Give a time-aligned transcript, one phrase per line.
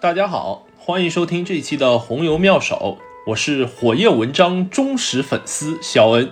[0.00, 6.30] 大家好，欢迎收听这一期的红油妙手，我是火焰文章忠实粉丝肖恩。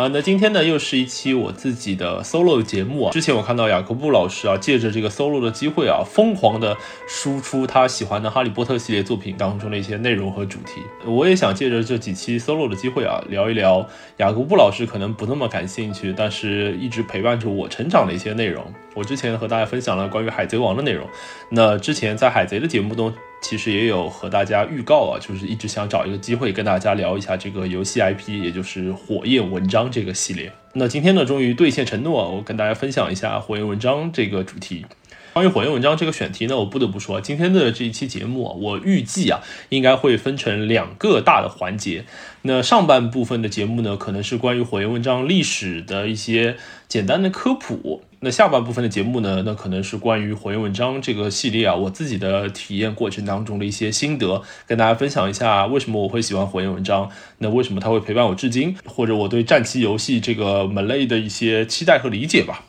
[0.00, 3.12] 啊，那今天呢又是一期我自己的 solo 节目啊。
[3.12, 6.74] 之前我看到雅各布老师啊，借着这个 solo 的机会啊，疯狂的
[7.06, 10.80] 输出他喜欢的哈利波特系列作品当中的一些内容和主题。
[11.04, 13.86] 我也想借着这几期 solo 的机会啊，聊一聊
[14.16, 18.64] 雅各布老师可能不那么感兴趣，但是一直陪伴着我成长的一些内容。
[18.94, 21.06] 我之前和大家分享了关于海贼王的内容，
[21.50, 23.12] 那之前在海贼的节目中。
[23.42, 30.52] 其实也有和大家预告啊，就是一直想找一个机会跟大家聊一下这个游戏 IP，也就是火焰文章这个系列。
[30.74, 34.84] 那今天呢，终于兑现承诺，我跟大家分享一下火焰文章这个主题。
[35.32, 42.04] 关于火焰文章这个选题呢，我不得不说，今天的这一期节目啊，我预计啊，应该会分成两个大的环节。
[42.42, 46.56] 那上半部分的节目呢，可能是关于火焰文章历史的一些
[46.88, 48.02] 简单的科普。
[48.22, 62.62] 那下半部分的节目呢，那可能是关于火焰文章这个系列啊，我自己的体验过程当中的一些心得，跟大家分享一下为什么我会喜欢火焰文章，那为什么它会陪伴我至今，或者我对战棋游戏这个门类的一些期待和理解吧。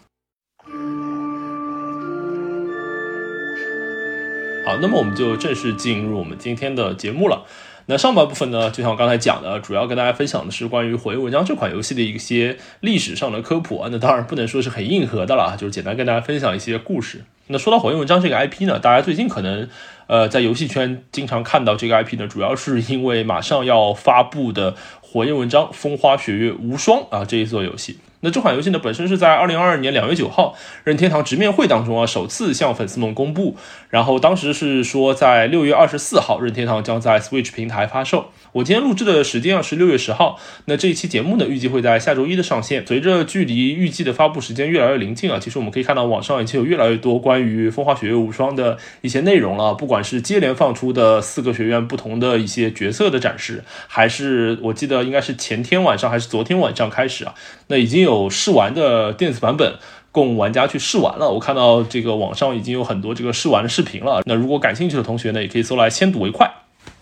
[4.65, 7.45] 好，那么我们就正式进入我们今天的节目了。
[7.91, 13.89] 那上半部分呢，就像我刚才讲的，主要跟大家分享的是关于《火焰文章》这款游戏的一些历史上的科普啊。
[13.91, 17.25] 那当然不能说是很硬核的了，就是简单跟大家分享一些故事。
[17.47, 19.67] 那说到《火焰文章》这个 IP 呢，大家最近可能
[20.07, 27.97] 呃在游戏圈经常看到这个 IP 呢，主要是因为马上要发布的《火焰文章：风花雪月无双》啊这一座游戏。
[28.21, 33.55] 那这款游戏呢，本身是在二零二二年两月九号任天堂直面会当中啊，首次向粉丝们公布。
[33.89, 38.31] 然后当时是说在六月二十四号，任天堂将在 Switch 平台发售。
[38.53, 40.39] 我今天录制的时间啊是六月十号。
[40.65, 42.85] 那这一期节目呢，预计会在下周一的上线。
[42.85, 49.73] 随着距离预计的发布时间越来越临近啊，其实我们可以看到网上已经有越来越多关于《风花雪月无双》的一些内容了。
[49.73, 57.33] 不管是接连放出的四个学院不同的一些角色的展示，还是我记得应该是前天晚上还是昨天晚上开始啊，
[57.67, 58.29] 那已经有。
[58.31, 59.75] 试玩的电子版本
[60.11, 64.23] 供玩家去试玩了，我看到这个网上已经有很多这个试玩的视频了。
[64.25, 66.49] 那如果感兴趣的同学呢，也可以搜来先睹为快。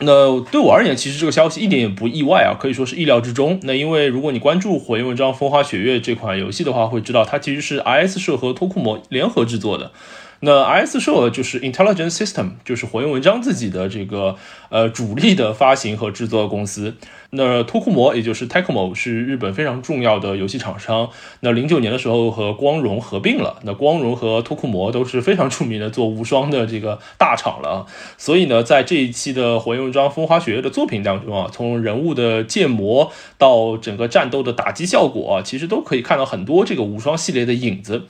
[0.01, 3.59] 那对我而言，其实这个消息一点也不意外啊，可以说是意料之中。
[3.63, 9.91] 那因为如果你关注《火焰文章：风花雪月》这款游戏的话，会知道它其实是 IS 社和托库摩联合制作的。
[10.41, 14.37] 那 IS 社就是 Intelligent System，就是火焰文章自己的这个
[14.69, 16.95] 呃主力的发行和制作公司。
[17.31, 21.09] 那托库摩也就是 Tecmo 是日本非常重要的游戏厂商。
[21.41, 23.59] 那零九年的时候和光荣合并了。
[23.63, 27.85] 那光荣和托库摩都是非常出名的做无双的这个大厂了。
[28.17, 38.05] 所以呢，在这一期的火焰文章风花雪月的作品当中啊，从人物的建模到整个战斗的打击效果啊，其实都可以看到很多这个无双系列的影子。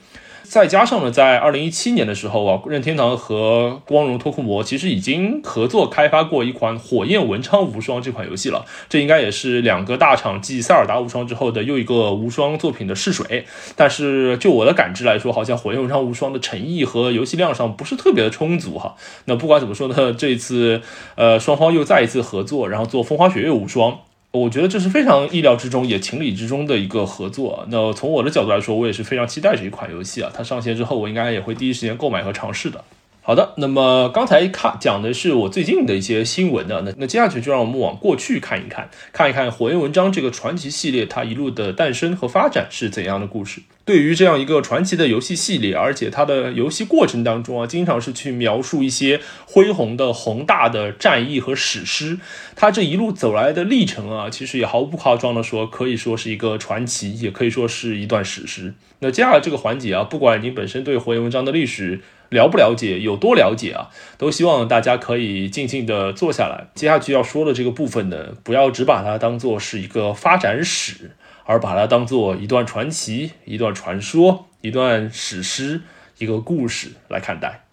[0.50, 8.64] 再加上呢，在二零一七年的时候啊，任天堂和光荣托库摩其实已经合作开发过一款《火焰文昌无双》这款游戏了。
[8.88, 13.44] 这应该也是两个大厂继《塞尔达无双》之后的又一个无双作品的试水。
[13.76, 18.96] 但是就我的感知来说，好像《火焰文昌无双》的诚意和游戏量上不是特别的充足哈。
[19.26, 20.82] 那不管怎么说呢，这一次
[21.14, 23.92] 呃双方又再一次合作，然后做《风花雪月无双》。
[24.32, 27.66] 我觉得这是非常意料之中，也情理之中的一个合作。
[27.68, 30.30] 那从我的角度来说，我也是非常期待这一款游戏啊。
[30.32, 32.84] 它上线之后，我应该也会第一时间购买和尝试的。
[33.22, 43.60] 好的，那么刚才看讲的是我最近的一些新闻呢，那那接下去就让我们往过去看一看，看一看《火焰文章》这个传奇系列它一路的诞生和发展是怎样的故事。
[43.84, 52.18] 对于这样一个传奇的游戏系列，而且它的游戏过程当中啊，经常是去描述一些恢宏的宏大的战役和史诗。
[52.56, 58.74] 它这一路走来的历程啊，其实也毫不夸张的说，可以说是一个传奇，也可以说是一段史诗。
[59.00, 66.68] 那接下来这个环节啊，不管你本身对火焰文章的历史了不了解，有多了解啊，都希望大家可以静静的坐下来。
[66.74, 71.12] 接下去要说的这个部分呢，不要只把它当做是一个发展史。
[71.46, 75.80] 而把它当做一段传奇、一段传说、一段史诗、
[76.18, 77.64] 一个故事来看待。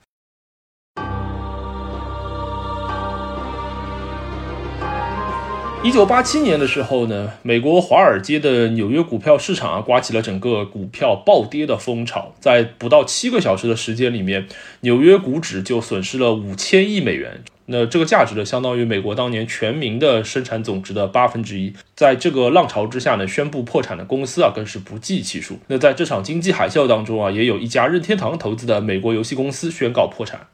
[5.84, 12.34] 一九八七年的时候呢，美国华尔街的纽约股票市场啊，刮起了整个股票暴跌的风潮。
[12.40, 14.48] 在不到七个小时的时间里面，
[14.82, 17.42] 纽约股指就损失了五千亿美元。
[17.68, 21.72] 那这个价值呢，相当于美国当年全民的生产总值的八分之一。
[21.96, 25.60] 在这个浪潮之下呢，宣布破产的公司啊，更是不计其数。
[25.68, 30.48] 那在这场经济海啸当中啊，也有一家任天堂投资的美国游戏公司宣告破产。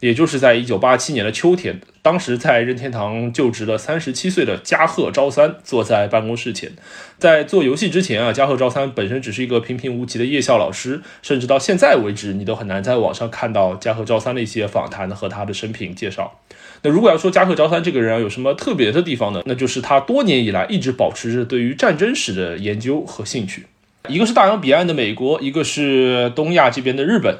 [0.00, 6.70] 也就是在一九八七年的秋天，当时在任天堂就职的三十七岁的加贺昭三坐在办公室前。
[7.18, 16.40] 在做游戏之前啊，加贺昭三本身只是一个平平无奇的夜校老师，甚至到现在为止，你都很难在网上看到加贺昭三的一些访谈和他的生平介绍。
[16.82, 19.42] 那如果要说加贺昭三这个人啊有什么特别的地方呢？
[19.46, 23.66] 那就是他多年以来一直保持着对于战争史的研究和兴趣。
[24.06, 27.36] 一个是大洋彼岸的美国，一个是东亚这边的日本。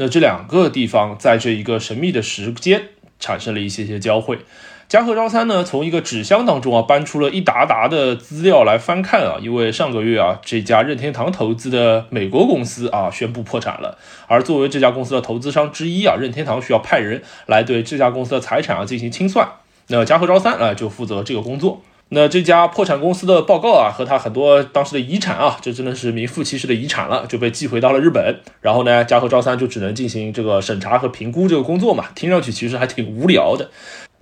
[0.00, 4.38] 那这两个地方在这一个神秘的时间产生了一些些交汇。
[4.86, 13.98] 加贺昭三呢，从一个纸箱当中啊搬出了一沓沓的资料来翻看啊，因为上个月啊这家任天堂投资的美国公司啊宣布破产了，
[14.28, 19.48] 而作为这家公司的投资商之一啊，任天堂需要派人来对这家公司的财产啊进行清算。
[19.88, 21.82] 那加贺昭三啊就负责这个工作。
[22.10, 28.40] 那这家破产公司的报告啊，和他很多当时的遗产啊，这真的是名副其实的遗产了，就被寄回到了日本。
[28.62, 33.70] 然后呢，加贺昭三就只能进行这个审查和评估这个工作嘛，听上去其实还挺无聊的。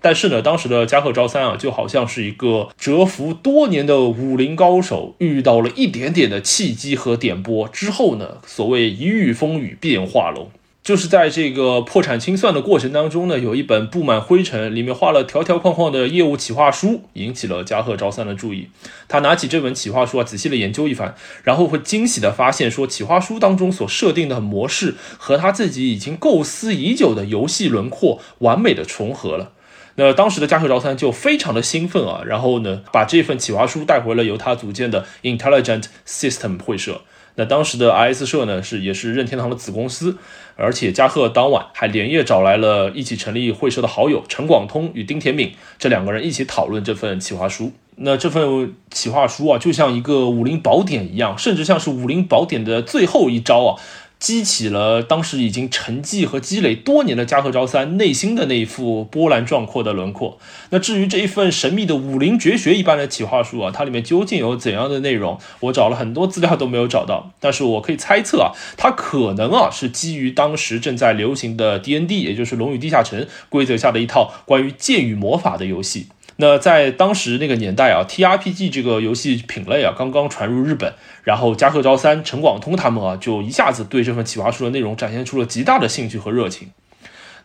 [0.00, 10.50] 但是呢，当时的加贺昭三啊，就好像是一个蛰伏多年的武林高手，遇到了一点点的契机和点拨之后呢，所谓一遇风雨变化龙。
[10.86, 18.68] 就是在这个破产清算的过程当中呢，有一本布满灰尘、里面画了条条框框的业务企划书，引起了加贺昭三的注意。
[19.08, 29.50] 他拿起这本企划书啊，仔细的研究一番，然后会惊喜的发现，说企划书当中所设定的模式和他自己已经构思已久的游戏轮廓完美的重合了。
[29.96, 37.00] 那当时的加贺昭三就非常的兴奋啊，然后呢，把这份企划书带回了由他组建的 Intelligent System 会社。
[37.38, 40.16] 那当时的 I S 社呢，是也是任天堂的子公司。
[40.56, 47.72] 而且加贺当晚还连夜找来了一起成立会社的好友陈广通与丁田敏，这两个人一起讨论这份企划书。
[47.96, 53.80] 那这份企划书啊，就像一个武林宝典一样，甚至像是武林宝典的最后一招啊。
[54.26, 60.36] 激起了当时已经沉寂和积累多年的加贺昭三内心的那一副波澜壮阔的轮廓。
[60.70, 65.38] 那至于这一份神秘的武林绝学一般的企划书啊，它里面究竟有怎样的内容？
[65.60, 67.30] 我找了很多资料都没有找到。
[67.38, 76.08] 但是我可以猜测啊，它可能啊是基于当时正在流行的 D N D，也就是《龙与地下城》规则下的一套关于剑与魔法的游戏。
[76.38, 80.92] 那在当时那个年代啊，T R P G 这个游戏品类啊刚刚传入日本，
[81.24, 86.68] 然后加贺昭三、陈广通他们啊就一下子对这份企划书的内容展现出了极大的兴趣和热情。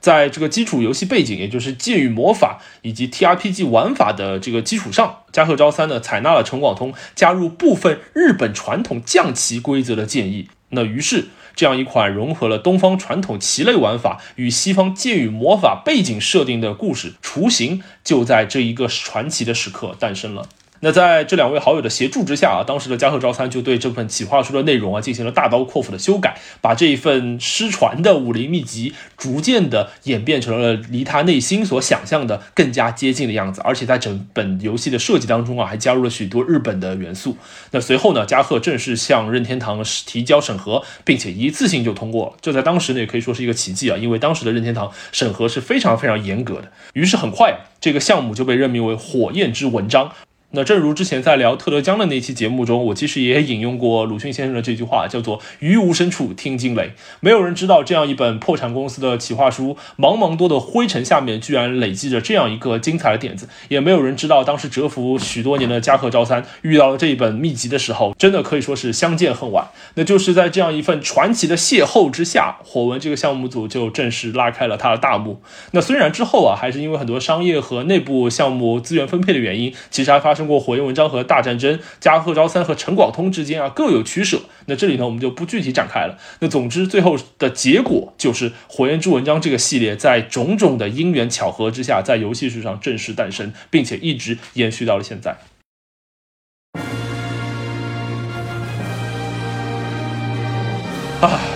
[0.01, 10.49] 在这个基础游戏背景，也就是剑与魔法以及 T R P G 玩法的这个基础上，加贺昭三呢采纳了陈广通加入部分日本传统将棋规则的建议。
[10.69, 11.27] 那于是。
[11.61, 20.49] 这样一款融合了东方传统棋类玩法与西方剑与魔法背景设定的故事雏形，就在这一个传奇的时刻诞生了。
[20.83, 37.37] 那在这两位好友的协助之下啊，当时的加贺昭三就对这份企划书的内容啊进行了大刀阔斧的修改，把这一份失传的武林秘籍逐渐的演变成了离他内心所想象的更加接近的样子，而且在整本游戏的设计当中啊，还加入了许多日本的元素。
[37.69, 46.71] 那随后呢，加贺正式向任天堂提交审核，并且一次性就通过了，这在当时呢也可以说是一个奇迹啊，因为当时的任天堂审核是非常非常严格的。
[46.93, 50.11] 于是很快，这个项目就被任命为火焰之文章。
[50.53, 56.91] 那正如之前在聊特德江的那期节目中，我其实也引用过鲁迅先生的这句话，叫做“于无声处听惊雷”。
[57.21, 63.47] 没有人知道这样一本破产公司的企划书，茫茫多的灰尘下面居然累积着这样一个精彩的点子。
[63.69, 69.69] 也没有人知道，当时蛰伏许多年的加贺昭三遇到了这一本秘籍的时候，真的可以说是相见恨晚。
[69.95, 75.41] 那就是在这样一份传奇的邂逅之下，火文这个项目组就正式拉开了它的大幕。
[75.71, 80.40] 那虽然之后啊，还是因为很多商业和内部项目资源分配的原因，其实还发生。
[80.41, 84.41] 通过火焰文章和大战争，加贺昭三和陈广通之间啊各有取舍。
[84.65, 86.17] 那这里呢我们就不具体展开了。
[86.39, 95.37] 那总之最后的结果就是火焰之文章这个系列在种种的因缘巧合之下，在游戏史上正式诞生，并且一直延续到了现在。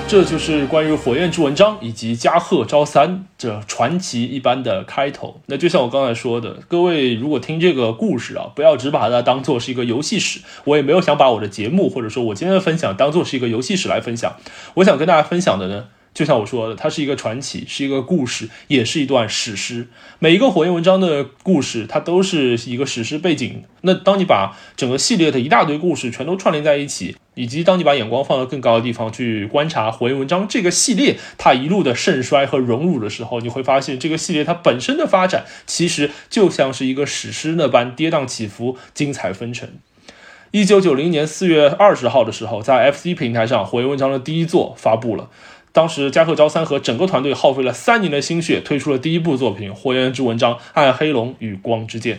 [0.08, 5.42] 这就是关于《火焰之文章》以及加贺昭三这传奇一般的开头。
[5.48, 10.40] 那就像我刚才说的，各位如果听这个故事啊，不要只把它当做是一个游戏史。
[10.66, 14.36] 我也没有想把我的节目或者说我今天的分享当做是一个游戏史来分享。
[14.76, 15.88] 我想跟大家分享的呢。
[16.16, 19.90] 就像我说的，它是一个传奇，是一个故事，也是一段史诗。
[20.18, 23.64] 每一个火焰文章的故事，它都是一个史诗背景。
[23.82, 39.68] 那当你把整个系列的一大堆故事全都串联在一起，以及当你把眼光放到更高的地方去观察火焰文章这个系列它一路的盛衰和荣辱的时候，你会发现这个系列它本身的发展其实就像是一个史诗那般跌宕起伏、精彩纷呈。
[40.52, 45.30] 一九九零年四月二十号的时候，在 FC 平台上，火焰文章的第一作发布了。
[45.76, 52.16] 当时加贺昭三和整个团队耗费了三年的心血，推出了第一部作品《火焰之纹章：暗黑龙与光之剑》。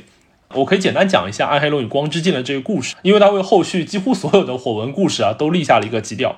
[0.52, 6.36] 我可以简单讲一下《暗黑龙与光之剑》的这个故事，因为它为后续几乎所有的火纹故事啊都立下了一个基调。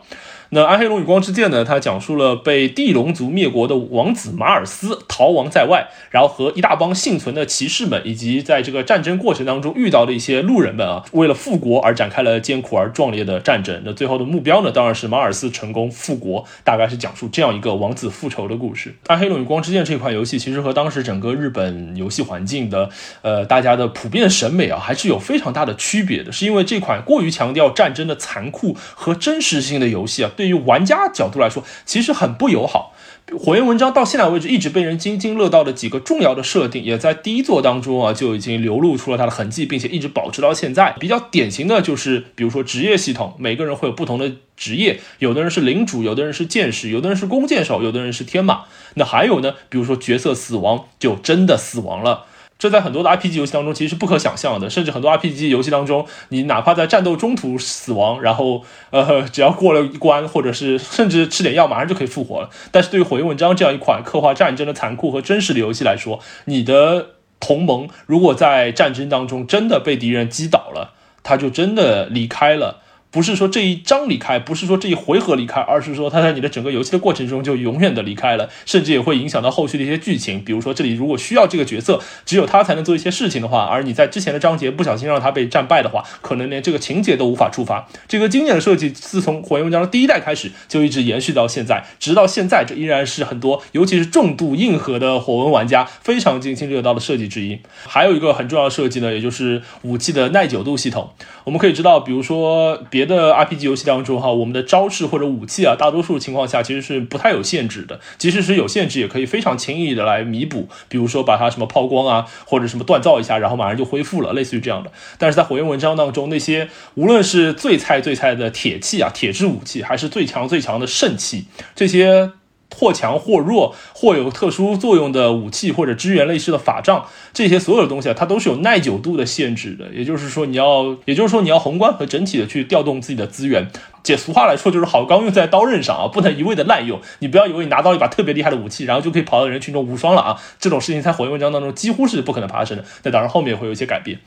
[0.50, 1.62] 那《暗黑龙与光之剑》呢？
[1.62, 13.83] 它讲述了被地龙族灭国的王子马尔斯逃亡在外，然后和一大帮幸存的骑士们，以及在这个战争过程当中遇到的一些路人们啊，为了复国而展开了艰苦而壮烈的战争。
[13.85, 16.43] 那最后的目标呢，当然是马尔斯成功复国。
[16.64, 18.90] 大概是讲述这样一个王子复仇的故事。
[19.09, 22.88] 《暗黑龙与光之剑》这款游戏其实和当时整个日本游戏环境的
[23.21, 26.33] 呃大家的普遍审美啊，还是有非常大的区别的。
[26.33, 32.95] 是因为这款过于强调战争的残酷和真实性的游戏啊，对于玩家角度来说，其实很不友好。
[33.37, 40.95] 火焰文章到现在为止一直被人津津乐道的几个重要的设定，也在第一作当中啊就已经流露出了它的痕迹，并且一直保持到现在。
[41.00, 48.61] 比较典型的就是，比如说职业系统，每个人会有不同的职业，有的人是领主，有的人是剑士，有的人是弓箭手，有的人是天马。
[48.95, 52.26] 那还有呢，比如说角色死亡就真的死亡了。
[52.59, 62.50] 这在很多的 RPG 游戏当中其实是不可想象的，甚至很多 RPG 游戏当中，你哪怕在战斗中途死亡，然后呃，只要过了一关，或者是甚至吃点药，马上就可以复活了。
[62.73, 72.83] 但是对于《火焰文章》这样一款刻画战争的残酷和真实的游戏来说，你的同盟如果在战争当中真的被敌人击倒了，他就真的离开了。
[73.11, 80.45] 不是说这一章离开，不是说这一回合离开，而是说他在你的整个游戏的过程中就永远的离开了，甚至也会影响到后续的一些剧情。
[80.45, 87.88] 比如说这里如果需要这个角色，只有他才能做一些事情的话，而你在之前的章节不小心让他被战败的话，可能连这个情节都无法触发。
[88.07, 97.59] 这个经典的设计，自从火焰文章的第一代开始就一直延续到现在，直到现在，这依然是很多尤其是重度硬核的火纹玩家非常津津乐道的设计之一。
[97.87, 101.11] 还有一个很重要的设计呢，也就是武器的耐久度系统。
[101.45, 110.69] 我们可以知道，比如说别的 RPG 游戏当中，哈，我们的招式或者武器啊，大多数情况下其实是不太有限制的，即使是有限制，也可以非常轻易的来弥补。
[110.88, 114.90] 比如说把它什么抛光啊，或者什么锻造一下，然后马上就恢复了，类似于这样的。
[115.17, 121.45] 但是在火焰文章当中，那些无论是最菜最菜的铁器啊，铁质武器，还是最强最强的圣器，
[121.76, 122.33] 这些。
[122.77, 129.87] 或强或弱，或有特殊作用的武器，或者支援类似的法杖，这些所有的东西啊，它都是有耐久度的限制的。
[129.93, 133.69] 也就是说，你要，也就是说，你要宏观和整体的去调动自己的资源。
[134.05, 137.01] 解俗话来说，就是好钢用在刀刃上啊，不能一味的滥用。
[137.19, 140.41] 你不要以为你拿到一把特别厉害的武器，然后就可以跑到人群中无双了啊！
[140.59, 142.85] 这种事情在火焰文章当中几乎是不可能发生的。
[143.03, 144.19] 那当然，后面会有一些改变。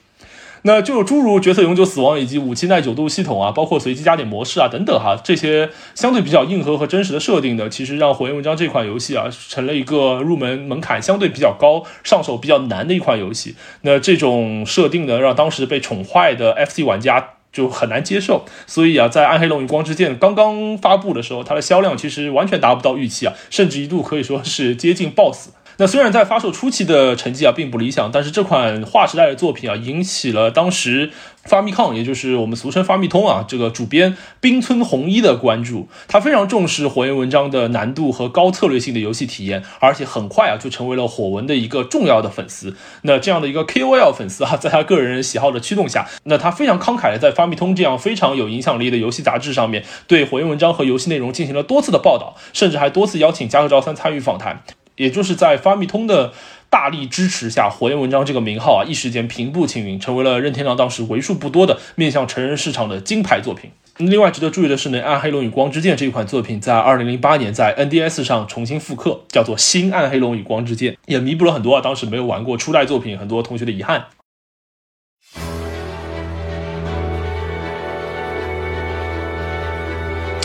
[0.64, 13.56] 那就诸如角色永久死亡以及武器耐久度系统啊，包括随机加点模式啊等等哈，这些相对比较硬核和真实的设定的，其实让火焰文章这款游戏啊，成了一个入门门槛相对比较高、上手比较难的一款游戏。
[13.82, 18.46] 那这种设定呢，让当时被宠坏的 FC 玩家就很难接受。
[18.68, 25.50] 所以啊，在《暗黑龙与光之剑》刚刚发布的时候，它的销量其实完全达不到预期啊，甚至一度可以说是接近爆死。
[25.82, 31.10] 那虽然在发售初期的成绩啊并不理想，但是这款划时代的作品啊引起了当时
[31.44, 35.90] 发密抗，也就是我们俗称发密通啊这个主编冰村弘一的关注。
[36.08, 42.76] 他非常重视火焰文章的难度和高策略性的游戏体验，而且很快啊就成为了火文的一个重要的粉丝。
[43.02, 54.62] 那这样的一个 KOL 粉丝啊，在他个人喜好的驱动下，那他非常慷慨的在发密通这样非常有影响力的游戏杂志上面对火焰文章和游戏内容进行了多次的报道，甚至还多次邀请加贺昭三参与访谈。
[55.02, 56.32] 也就是在发密通的
[56.70, 63.72] 大力支持下，火焰文章这个名号啊，一时间平步青云，成为了任天堂当时为数不多的面向成人市场的金牌作品。
[63.98, 74.06] 另外值得注意的是呢，《暗黑龙与光之剑》这一款作品在二零零八年在 NDS 上重新复刻，叫做《新暗黑龙与光之剑》，也弥补了很多啊当时没有玩过初代作品很多同学的遗憾。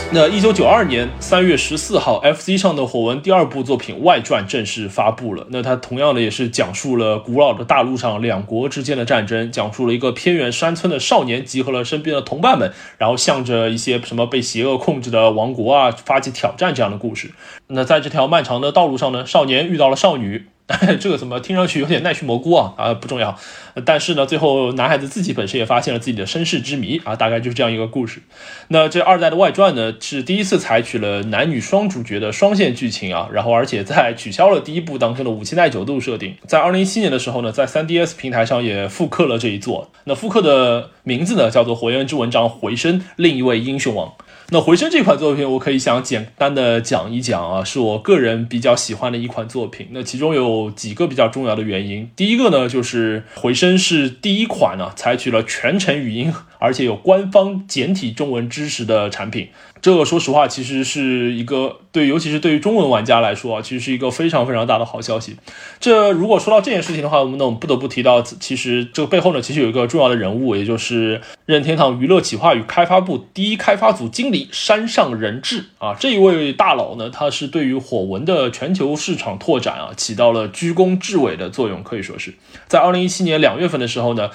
[0.09, 5.45] 那一九九二年三月十四号，FC 上的火纹第二部作品外传正式发布了。
[5.49, 17.31] 那它同样的也是讲述了古老的大陆上两国之间的战争，讲述了一个偏远山村的少年集合了身边的同伴们，然后向着一些什么被邪恶控制的王国啊发起挑战这样的故事。
[17.67, 20.47] 那在这条漫长的道路上呢，少年遇到了少女。
[20.99, 22.73] 这个怎么听上去有点奈须蘑菇啊？
[22.77, 23.37] 啊，不重要。
[23.85, 28.21] 但是呢，最后男孩子自己本身也发现了自己的身世之谜啊，大概就是这样一个故事。
[28.67, 36.35] 那这二代的外传呢，是第一次采取了男女双主角的双线剧情啊，然后而且在取消了第一部当中的武器耐久度设定。
[36.45, 39.89] 在二零一七年的时候呢，在 3DS 平台上也复刻了这一作。
[40.03, 44.13] 那复刻的名字呢，叫做《火焰之纹章：回声》，另一位英雄王。
[44.49, 49.89] 那回声这款作品，我可以想简单的讲一讲啊，是我个人比较喜欢的一款作品。
[49.91, 52.09] 那其中有几个比较重要的原因。
[52.15, 59.49] 第一个呢，就是回声是第一款呢采取了全程语音而且有官方简体中文支持的产品。
[59.79, 65.35] 这个说实话，其实是一个对，尤其是对于中文玩家来说啊，其实是一个非常非常大的好消息。
[65.79, 82.33] 这如果说到这件事情的话，我们呢，我们不得不提到，其实这个背后呢，其实有一个重要的人物，也就是任天堂娱乐企划与开发部第一开发组经理山上仁志啊，这一位大佬呢，他是对于火纹的全球市场拓展啊，起到了居功至伟的作用，可以说是
[82.67, 84.31] 在二零一七年两月份的时候呢。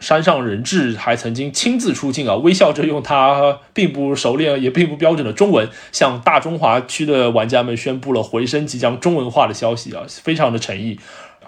[0.00, 10.98] 山上人质还曾经亲自出镜啊，微笑着用他并不熟练也并不标准的中文，向大中华区的玩家们宣布了回声即将中文化的消息啊，非常的诚意。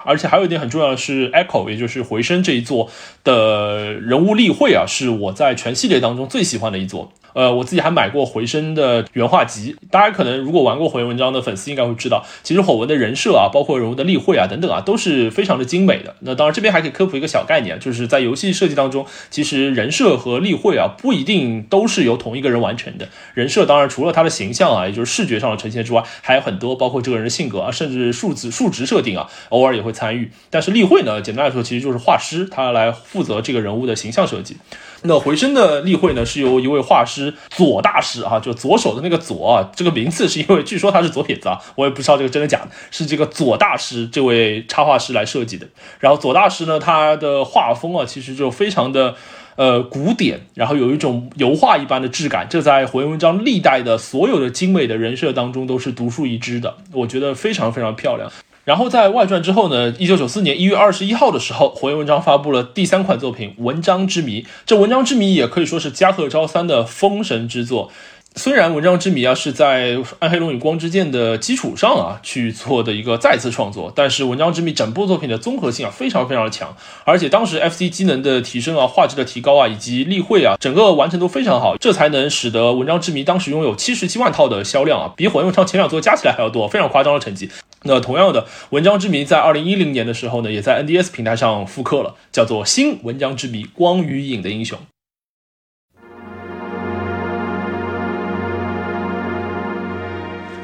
[0.05, 2.91] 而且还有一点很重要的是，Echo 也就是回声这一座
[3.25, 7.13] 的人物例会啊，是我在全系列当中最喜欢的一座。
[7.35, 9.75] 呃，我自己还买过回声的原画集。
[9.91, 16.15] 大家可能如果玩过火焰文章的粉丝应该会知道，其实火纹的人设啊，包括人物的例会啊等等啊，都是非常的精美的。
[16.21, 23.09] 那当然这边还可以科普一个小概念，就是在游戏设计当中，其实人设和例会啊不一定都是由同一个人完成的。
[23.33, 30.31] 人设当然除了他的形象啊，也就是视觉上的呈现之外，还有很多包括这个人的性格啊，甚至数字数值设定啊，偶尔也会参与。
[30.51, 34.57] 但是例会呢，简单来说其实就是画师他来负责这个人物的形象设计。
[35.05, 45.67] 那回声的例会呢，是由一位画师左大师啊，就左手的那个左啊，这个名字是因为据说他是左撇子啊，我也不知道这个真的假的，是这个左大师这位插画师来设计的。
[45.99, 49.17] 然后左大师呢，他的画风啊，其实就非常的
[49.57, 58.31] 呃古典，然后有一种油画一般的质感，这在火焰文章历代的所有的精美的人设当中都是独树一帜的，我觉得非常非常漂亮。
[58.65, 64.43] 然后在外传之后呢，一九九四年一月二十一号的时候，火焰文章发布了第三款作品《文章之谜》。
[64.65, 67.91] 这《文章之谜》也可以说是加贺昭三的封神之作。
[68.35, 76.75] 虽然《文章之谜》啊是在《暗黑龙与光之剑》的基础上啊去做的一个再次创作，但是《文章之谜》整部作品的综合性啊非常非常的强，
[77.05, 87.51] 而且当时 FC 机能的提升啊、画质的提高啊以及例会啊，整个完成度非常好，这才能使得《文章之谜》当时拥有七十七万套的销量啊，比《火焰文章》前两作加起来还要多，非常夸张的成绩。
[87.83, 94.79] 那同样的，《文章之谜》在二零一零年的时候呢，也在 NDS 平台上复刻了，叫做《新文章之谜：光与影的英雄》。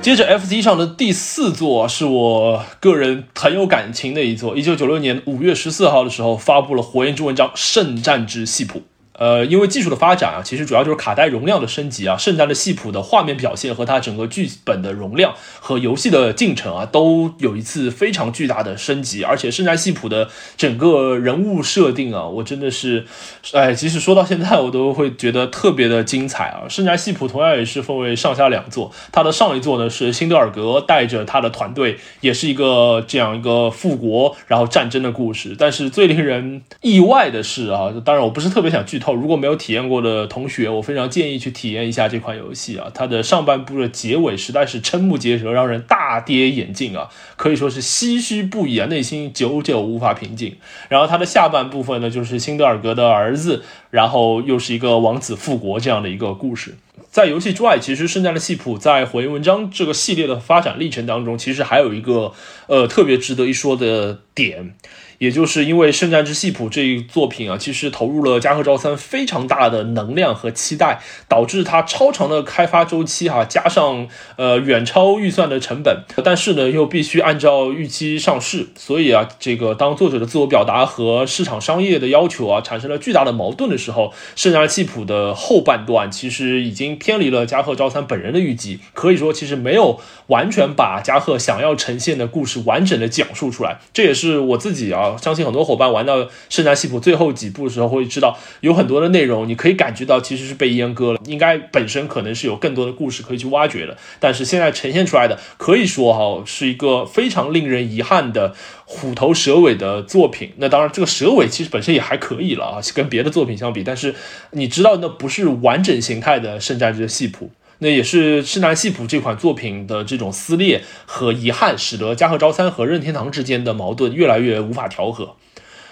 [0.08, 4.56] 接着，FC 上的第四座是我个人很有感情的一座。
[4.56, 8.78] 一九九六年五月十四号的时候，发布了《火焰之文章：圣战之系谱》。
[9.18, 19.24] 呃，因为技术的发展啊，其实主要就是卡带容量的升级啊，圣战的系谱的画面表现和它整个剧本的容量和游戏的进程啊，都有一次非常巨大的升级。
[19.24, 23.04] 而且圣战系谱的整个人物设定啊，我真的是，
[23.52, 26.68] 哎，即使说到现在，我都会觉得特别的精彩啊。
[26.68, 35.56] 圣战系谱同样也是分为上下两座，它的上一座呢是辛德尔格带着他的团队，也是一个这样一个复国然后战争的故事。
[35.58, 39.07] 但是最令人意外的是啊，当然我不是特别想剧透。
[39.14, 42.90] 如果没有体验过的同学，我非常建议去体验一下这款游戏啊！
[42.94, 50.56] 它的上半部的结尾实在是瞠目结舌，让人大跌眼镜啊，可以说是唏嘘不已啊，内心久久无法平静。
[50.88, 56.76] 然后它的下半部分呢，就是辛德尔格的儿子，然后又是一个王子复国这样的一个故事。
[57.10, 62.32] 在游戏之外，其实圣战的系谱在火焰文章这个系列的发展历程当中，其实还有一个
[62.66, 64.74] 呃特别值得一说的点。
[65.18, 95.07] 也就是因为《圣战之系谱》这一作品啊，其实投入了加贺昭三非常大的能量和期待，导致它超长的开发周期哈，加上呃远超预算的成本，但是呢又必须按照预期上市，所以啊，这个当作者的自我表达和市场商业的要求啊产生了巨大的矛盾的时候，《圣战系谱》的后半段其实已经偏离了加贺昭三本人的预计，可以说其实没有完全把加贺想要呈现的故事完整的讲述出来，这也是我自己啊。
[95.16, 101.20] 相信很多伙伴玩到圣战系谱最后几步的时候，会知道有很多的内容，你可以感觉到其实是被阉割了。
[101.24, 110.52] 应该本身可能是有更多的故事可以去挖掘的，但是现在呈现出来的，可以说哈是一个非常令人遗憾的虎头蛇尾的作品。
[110.56, 113.82] 那当然，这个蛇尾其实本身也还可以了啊，跟别的作品相比。
[113.82, 114.14] 但是
[114.50, 117.50] 你知道，那不是完整形态的圣战之系谱。
[117.80, 125.36] 那也是《圣战系谱》这款作品的这种撕裂和遗憾，使得加贺昭三和任天堂之间的矛盾越来越无法调和。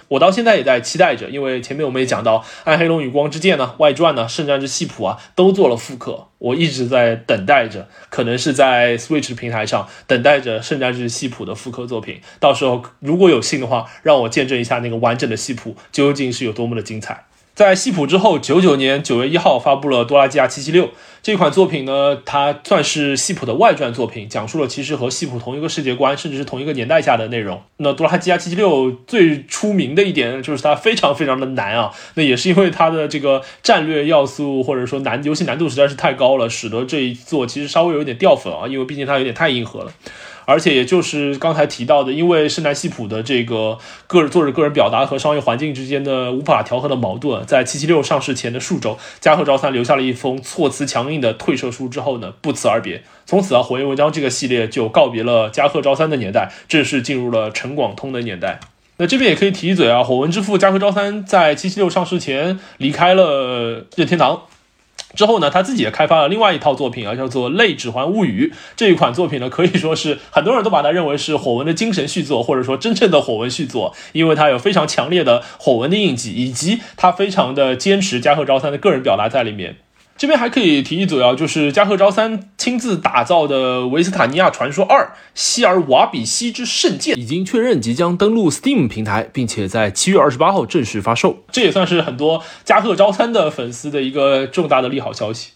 [0.08, 6.28] 我到现在也在期待着，因为前面我们也讲到《暗黑龙与光之剑》呢、外传呢、《圣战之系谱》啊，都做了复刻。
[6.38, 12.20] 我一直在等待着，可能是在 Switch 平台上等待着《圣战之系谱》的复刻作品。
[12.38, 17.24] 到时候如果有幸的话，让我见证一下那个完整的系谱究竟是有多么的精彩。
[17.56, 20.88] 在系谱之后，九九年九月一号发布了《多拉基亚七七六》
[21.26, 27.60] 这款作品呢，它算是西普的外传作品，讲述了其实和西普同一个世界观，甚至是同一个年代下的内容。
[27.78, 39.92] 那《多拉基亚七七六》最出名的一点就是它非常非常的难啊，那也是因为它的这个战略要素或者说难游戏难度实在是太高了，使得这一座其实稍微有点掉粉啊，因为毕竟它有点太硬核了。
[40.46, 53.02] 而且也就是刚才提到的，因为圣南西普的这个个作者个人表达和商业环境之间的无法调和的矛盾，在七七六上市前的数周，加贺昭三留下了一封措辞强硬的退社书之后呢，不辞而别。
[53.26, 58.60] 从此啊，火焰文章这个系列就告别了加贺昭三的年代，正式进入了陈广通的年代。
[58.98, 64.42] 那这边也可以提一嘴啊，火纹之父加贺昭三在七七六上市前离开了任天堂。
[65.16, 79.76] 之后呢，他自己也开发了另外一套作品啊，叫做《类指环物语》这一款作品呢，可以说是很多人都把它认为是火纹的精神续作，或者说真正的火纹续作，因为它有非常强烈的火纹的印记，以及它非常的坚持加贺昭三的个人表达在里面。
[80.18, 91.44] 这边还可以提一嘴啊，就是加贺昭三亲自打造的《维斯塔尼亚传说二：希尔瓦比西之圣剑》已经确认即将登陆 Steam 平台，并且在七月二十八号正式发售。
[91.52, 95.50] 这也算是很多加贺昭三的粉丝的一个重大的利好消息。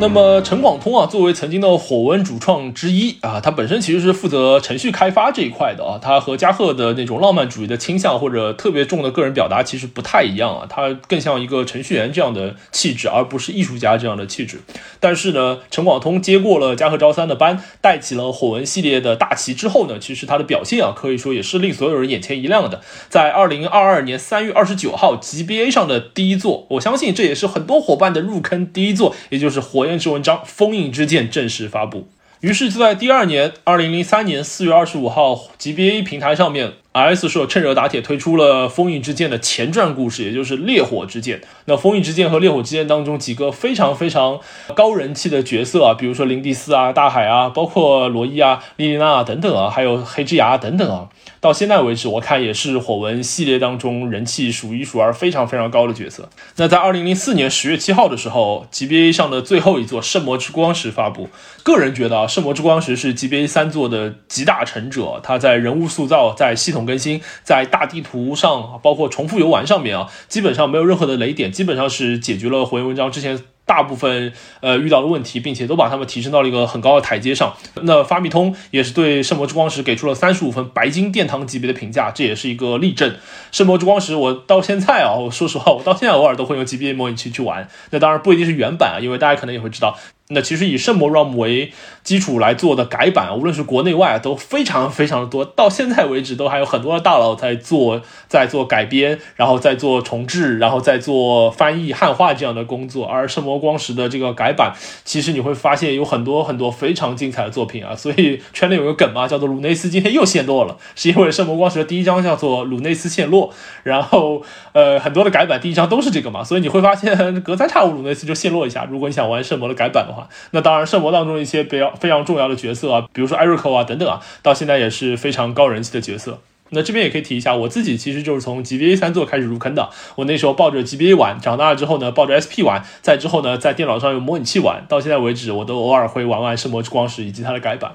[0.00, 5.98] 那么陈广通啊，作为曾经的火纹主创之一啊，他本身其实是负责程序开发这一块的啊。
[6.02, 14.60] 他和加贺的那种浪漫主义的倾向或者特别重的个人表达其实不太一样啊，他更像一个程序员这样的气质，而不是艺术家这样的气质。
[14.98, 22.80] 但是呢，陈广通接过了加贺昭三的班，带起了火纹系列的大旗之后呢，其实他的表现啊，可以说也是令所有人眼前一亮的。
[23.08, 29.83] 在二零二二年三月二十九号 GBA 上的第一作，我相信这也是很多伙伴的入坑第一作，也就是火。
[29.84, 32.08] 火焰之文章《封印之剑》正式发布，
[32.40, 41.38] 于是就在第二年，二零零三年四月二十五号，GBA 平台上面，IS 社趁热打铁推出了《封印之剑》的前传故事，也就是《烈火之剑》。
[41.66, 44.40] 那《封印之剑》和《烈火之剑》当中几个非常非常
[44.74, 51.10] 高人气的角色啊，比如说林蒂斯啊、大海啊，包括罗伊啊、莉莉娜啊等等啊，还有黑之牙等等啊。
[51.44, 56.30] 到现在为止，我看也是火纹系列当中人气数一数二、非常非常高的角色。
[56.56, 61.28] 那在二零零四年十月七号的时候，GBA 上的最后一座《圣魔之光石》发布。
[61.62, 65.20] 个人觉得啊，《圣魔之光石》是 GBA 三座的集大成者。
[65.22, 73.38] 它在人物塑造、在系统更新、在大地图上，包括重复游玩上面啊，基本上没有任何的雷点，基本上是解决了火焰文章之前。
[73.66, 77.54] 大部分呃遇到的问题，并且都把他们提升到了一个很高的台阶上。
[77.82, 83.16] 那发米通也是对圣魔之光石给出了三十五分白金殿堂级别的评价，这也是一个例证。
[83.50, 87.68] 圣魔之光石我到现在啊，我说实话，我到现在偶尔都会用 GBA 模拟器去玩。
[87.90, 89.96] 那当然不一定是原版啊，因为大家可能也会知道。
[90.28, 91.70] 那其实以圣魔 ROM 为
[92.02, 95.44] 基础来做的改版，无论是国内外都非常非常的多。
[95.44, 103.04] 到现在为止，都还有很多的大佬在做，在做改编，然后再做重置，然后再做翻译汉化这样的工作。
[103.04, 104.72] 而圣魔光石的这个改版，
[105.04, 107.94] 其实你会发现有很多很多非常精彩的作品啊。
[107.94, 118.86] 所以圈内有个梗嘛，叫做鲁内斯今天又陷落了，是因为圣魔光石的第一章叫做鲁内斯陷落，然后呃很多的改版第一章都是这个嘛，所以你会发现隔三差五鲁内斯就陷落一下。
[118.90, 126.38] 如果你想玩圣魔的改版的话，那当然，圣魔当中一些比较非常重要的角色啊，比如说艾瑞克啊等等啊，到现在也是非常高人气的角色。
[126.70, 129.90] 那这边也可以提一下，我自己其实就是从 GBA 三座开始入坑的。
[130.16, 137.92] 我那时候抱着 GBA 玩，长大了之后呢，抱着 SP 玩，再之后呢，在电脑上用模拟器玩，到现在为止，我都偶尔会玩玩圣魔之光石以及它的改版。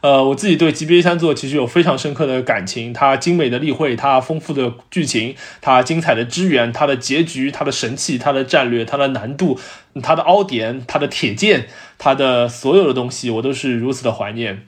[0.00, 9.58] 呃，我自己对 GBA 三座其实有非常深刻的感情，它精美的例会，它丰富的剧情，它精彩的支援，它的结局，它的神器，它的战略，它的难度，
[10.02, 11.66] 它的凹点，它的铁剑，
[11.98, 14.66] 它的所有的东西，我都是如此的怀念。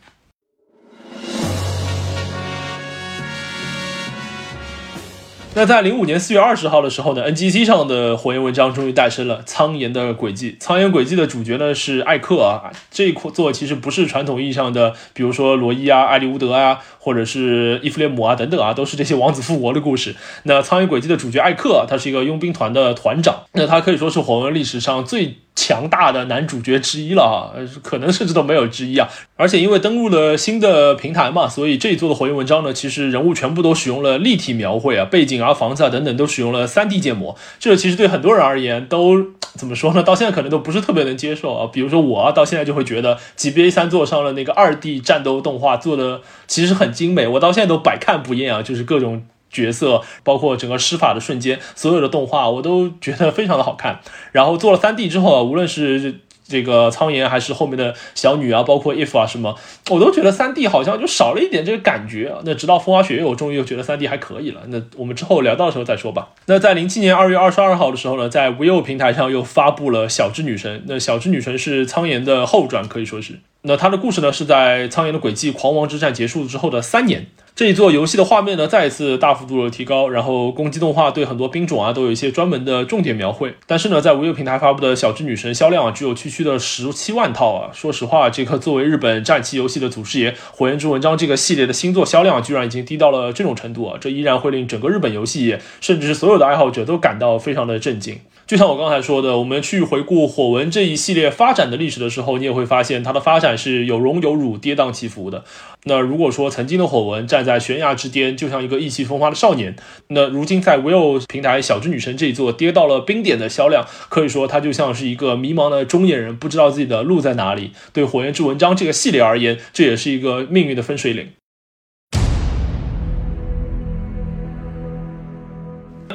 [5.59, 10.53] 那在零五年四月二十号的时候呢，NGC 上的火焰文章终于诞生了《苍岩的轨迹》。
[10.61, 20.15] 苍岩轨迹的主角呢是艾克啊，这一座其实不是传统意义上的，比如说罗伊啊、艾利乌德啊，或者是伊芙列姆啊等等啊，都是这些王子复活的故事。
[20.43, 25.39] 那苍岩轨迹的主角艾克，他是一个佣兵团的团长，那他可以说是火纹历史上最。
[25.59, 27.51] 强大的男主角之一了啊，
[27.83, 29.09] 可能甚至都没有之一啊。
[29.35, 37.37] 而且因为登录了新的平台嘛，所以这一座的火焰文章呢，其实人物全部都使用了立体描绘啊，背景啊、房子啊等等都使用了 3D 建模。
[37.59, 39.17] 这其实对很多人而言都
[39.55, 40.03] 怎么说呢？
[40.05, 41.69] 到现在可能都不是特别能接受啊。
[41.73, 49.23] 比如说我啊，到现在就会觉得 GBA 三座上的那个 2D 战斗动画做的其实很精美，我到现在都百看不厌啊，就是各种。
[49.51, 54.01] 角色包括整个施法的瞬间，所有的动画我都觉得非常的好看。
[54.31, 59.55] 然后做了三 D 之后啊，无论是这个苍岩还是后面的小女啊，包括 if 啊什么，
[59.91, 62.41] 我都觉得三 D 好像就少了一点这个感觉啊。
[62.45, 64.63] 那直到风花雪月，我终于又觉得三 D 还可以了。
[64.69, 66.31] 那我们之后聊到的时候再说吧。
[66.47, 70.83] 那在零七年二月二十二号的时候呢，在 vivo 平台上又发布了小智女神。
[70.87, 73.35] 那小智女神是苍岩的后传，可以说是。
[73.63, 77.27] 那它的故事呢，是在苍岩的轨迹狂王之战结束之后的三年。
[77.59, 83.53] 这一座游戏的画面呢，再一次大幅度的提高，然后攻击动画对很多兵种啊都有一些专门的重点描绘。
[83.67, 87.71] 但是呢，在无忧平台发布的小智女神销量啊，只有区区的十七万套啊。
[87.75, 98.21] 说实话，这个作为日本战棋游戏的祖师爷，火焰之文章这个系列的新作销量居然已经低到了这种程度啊，这依然会令整个日本游戏业，甚至是所有的爱好者都感到非常的震惊。
[98.49, 105.45] 就像我刚才说的，我们去回顾火纹这一系列发展的历史的时候，你也会发现它的发展是有荣有辱、跌宕起伏的。
[105.85, 117.73] 那如果说曾经的火纹站在悬崖之巅，就像一个意气风发的少年，那如今在 vivo 平台小之女神这一座跌到了冰点的销量，可以说它就像是一个迷茫的中年人，不知道自己的路在哪里。
[117.93, 121.29] 对火焰之文章这个系列而言，这也是一个命运的分水岭。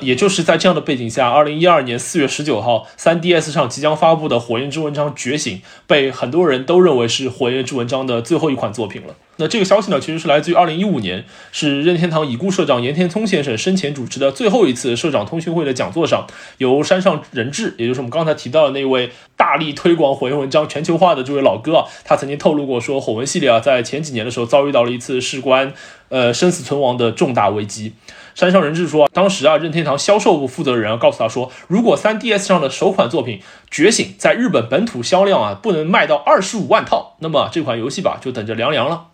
[0.04, 9.16] 也就是在这样的背景下，二零一二年四月十九号，3DS 上即将发布的《火焰之纹章：觉醒》被很多人都认为是《火焰之纹章》的最后一款作品了。
[9.38, 16.28] 那这个消息呢，其实是来自于二零一五年，是任天堂已故社长岩田聪先生生前主持的最后一次社长通讯会的讲座上，
[16.60, 25.74] 由山上仁志，也就是我们刚才提到的那位大力推广火焰文章全球化的这位老哥啊，他曾经透露过说，火纹系列啊，在前几年的时候遭遇到了一次事关
[26.10, 27.94] 呃生死存亡的重大危机。
[28.36, 39.08] 山上人志说，当时啊，任天堂销售部负责人啊告诉他说，如果 3DS 上的首款作品《觉醒》在日本本土销量啊不能卖到二十五万套，那么这款游戏吧就等着凉凉了。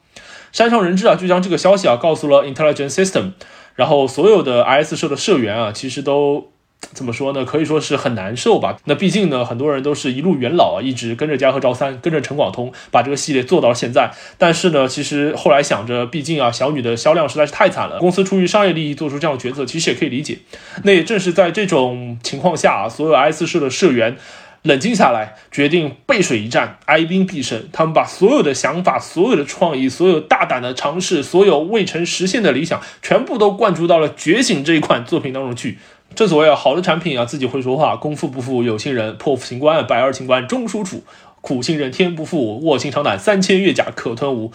[0.51, 3.33] 山上人志啊，就将这个消息啊告诉了 Intelligent System，
[3.75, 6.51] 然后所有的 IS 社的社员啊，其实都
[6.93, 7.45] 怎么说呢？
[7.45, 8.77] 可以说是很难受吧。
[8.85, 14.11] 那毕竟呢，很多人都是一路元老啊，一直跟着嘉禾招三，跟着陈广通，把这个系列做到现在。
[14.37, 20.39] 但是呢，其实后来想着，毕竟啊，小女的销量实在是太惨了，公司出于商业利益做出这样的决策，其实也可以理解。
[20.83, 24.17] 那也正是在这种情况下啊，所有 IS 社的社员。
[24.63, 27.69] 冷静下来，决定背水一战，哀兵必胜。
[27.71, 35.77] 他们把所有的想法、所有的创意、所有大胆的尝试、所有未曾实现的理想，全部都灌注到了《觉醒》这一款作品当中去。
[36.15, 37.95] 正所谓啊，好的产品啊，自己会说话。
[37.95, 41.03] 功夫不负有心人，破釜沉舟，百二秦关终属楚。
[41.41, 44.49] 苦心人天不负，卧薪尝胆，三千越甲可吞吴。《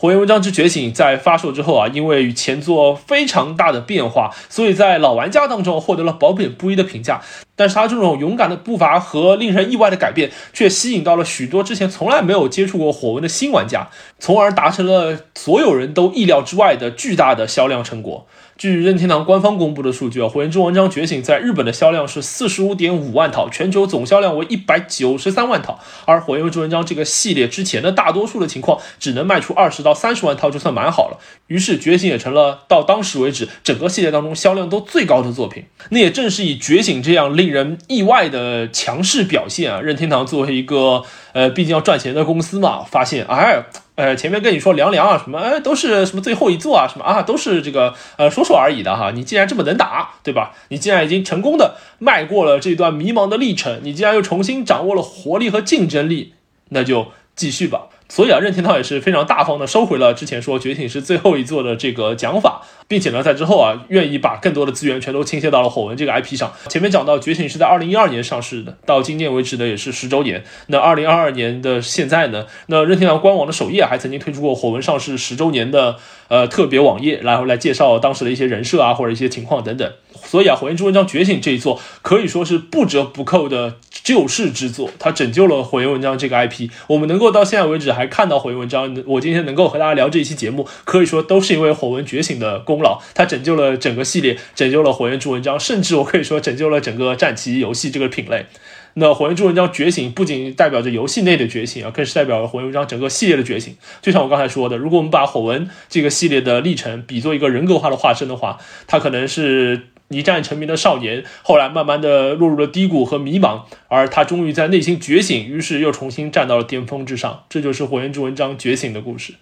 [0.00, 7.20] 火焰文章之觉醒》在发售之后啊，因为与前作非常大的变化，所以在老玩家当中获得了褒贬不一的评价。
[7.56, 13.88] 但是他这种勇敢的步伐和令人意外的改变，却吸引到了许多之前从来没有接触过火纹的新玩家，
[14.20, 18.28] 从而达成了所有人都意料之外的巨大的销量成果。
[18.58, 25.78] 据任天堂官方公布的数据啊，《火焰之纹章觉醒》在日本的销量是四十五点五万套，全球总销量为一百九十三万套。
[26.04, 31.20] 而《火焰之纹章》这个系列之前的大多数的情况，只能卖出二十到三十万套就算蛮好了。
[31.46, 35.62] 于是《觉醒》也成了到当时为止整个系列当中销量都最高的作品。
[35.90, 43.62] 那也正是以《觉醒》这样令人意外的强势表现啊，任天堂作为一个呃，毕竟要赚钱的公司嘛，发现哎。
[43.98, 49.10] 呃，前面跟你说凉凉啊，什么哎，都是什么最后一座啊，什么啊，都是这个呃说说而已的哈。
[49.10, 50.52] 你既然这么能打，对吧？
[50.68, 56.34] 你既然已经成功的迈过了这段迷茫的历程，你既然又重新掌握了活力和竞争力，
[56.68, 57.88] 那就继续吧。
[58.08, 66.50] 所以啊，任天堂也是非常大方的收回了之前说觉醒是最后一座的这个讲法，并且呢，在之后啊，愿意把更多的资源全都倾泻到了火纹这个 IP 上。
[66.68, 70.42] 前面讲到觉醒是在二零一二年上市的，到今年为止呢也是十周年。
[70.68, 75.96] 那二零二二年的现在呢，那任天堂官网的首页还曾经推出过火纹上市十周年的
[76.28, 79.92] 呃特别网页，然后来介绍当时的一些人设啊或者一些情况等等。
[80.24, 86.70] 所以啊，火焰之纹章觉醒这一座可以说是不折不扣的救世之作，它拯救了火焰文章这个 IP。
[86.86, 93.00] 我们能够到现在为止还看到火焰文章，我今天能够和大家聊这一期节目，可以说都是因为火纹觉醒的功劳。
[93.14, 98.46] 它拯救了整个系列，拯救了火焰之文章，甚至我可以说拯救了整个战棋游戏这个品类。
[98.94, 103.76] 那火焰之文章觉醒不仅代表着游戏内的觉醒啊，更是代表了火焰文章整个系列的觉醒。
[104.00, 109.88] 就像我刚才说的，如果我们把火纹这个系列的历程比作一个人格化的化身的话，它可能是。
[110.08, 117.44] 一战成名的少年，后来慢慢的落入了低谷和迷茫，而他终于在内心觉醒，于是又重新站到了巅峰之上。
[117.48, 119.34] 这就是火焰之文章觉醒的故事。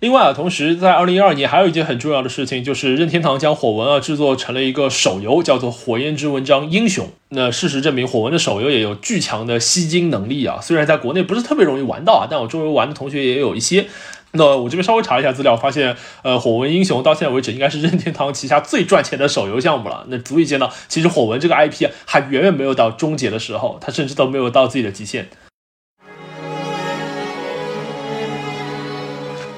[0.00, 7.06] 另外啊，同时在二零一二年还有一件很重要的事情，就是任天堂将火纹啊制作成了一个手游，叫做《火焰之文章英雄》。
[7.28, 10.58] 那事实证明，火纹的手游也有巨强的吸金能力啊。
[10.62, 13.86] 虽然在国内不是特别容易玩到啊，但我周围玩的同学也有一些。
[14.32, 20.04] 那我这边稍微查了一下资料，发现，呃，《火纹英雄》到现在为止应该是任天堂旗下最赚钱的手游项目了。
[20.08, 25.28] 那足以见到，其实《火纹》这个 IP 还远远没有到终结的时候，它甚至都没有到自己的极限。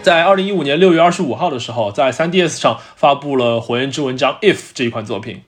[0.03, 5.43] 在二零一五年六月二十五号的时候，在 3DS 上发布了《火焰之文章 If》这一款作品。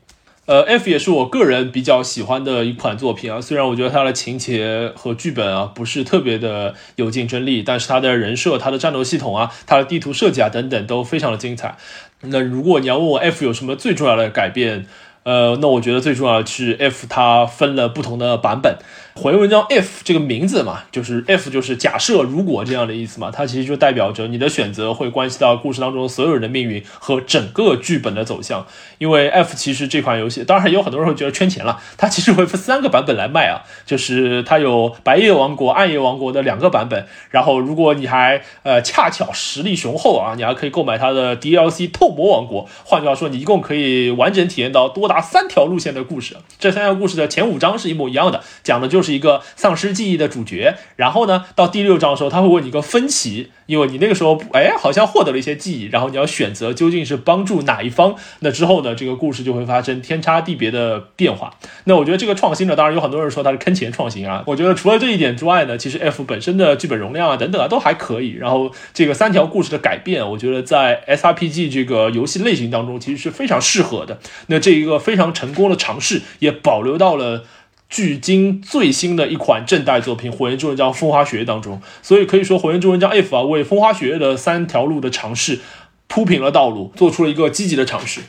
[0.46, 3.40] 呃，F 也是我个人比较喜欢的一款作品啊。
[3.40, 11.78] 虽然我觉得它的情节和剧本啊不是特别的有竞争力，但是它的人设、它的战斗系统啊、它的地图设计啊等等都非常的精彩。
[12.20, 14.86] 那如果你要问我 F 有什么最重要的改变，
[15.22, 18.76] 呃，那我觉得最重要的是 F 它分了不同的版本。
[19.14, 28.66] 回文章 if 这个名字嘛，就是 if 就是假设如果这样的意思嘛，它其实就代表着你的选择会关系到故事当中所有人的命运和整个剧本的走向。
[28.98, 37.06] 因为 f 其实这款游戏，当然有很多人会觉得圈钱了，它其实会分三个版本来卖啊，就是它有白夜王国、暗夜王国的两个版本。
[37.30, 42.68] 然后如果你还呃恰巧实力雄厚啊，你还可以购买它的 DLC 透魔王国。
[42.84, 46.36] 换句话说，你一共可以完整体验到多达三条路线的故事。
[46.58, 49.03] 这三条故事的前五章是一模一样的，讲的就是。
[49.04, 58.16] 是一个丧失记忆的主角，然后呢，到第六章的时候，他会问你一个分歧，因为你那个时候，哎，好像获得了一些记忆，然后你要选择究竟是帮助哪一方。
[58.40, 61.54] 那之后呢，这个故事就会发生天差地别的变化。
[61.84, 64.42] 那我觉得这个创新呢，当然有很多人说它是坑钱创新啊。
[64.46, 68.32] 我觉得除了这一点之外呢，其实 F 本身的剧本容量啊等等啊都还可以。
[68.32, 74.18] 然后这个三条故事的改变，我觉得在 SRPG 这个游戏类型当中其实是非常适合的。
[74.46, 77.44] 那这一个非常成功的尝试，也保留到了。
[77.94, 85.60] 距今最新的一款正代作品《火焰之纹章风花雪月》当中，所以可以说《火焰之纹章 F》啊为风花雪月的三条路的尝试
[86.08, 88.22] 铺平了道路，做出了一个积极的尝试。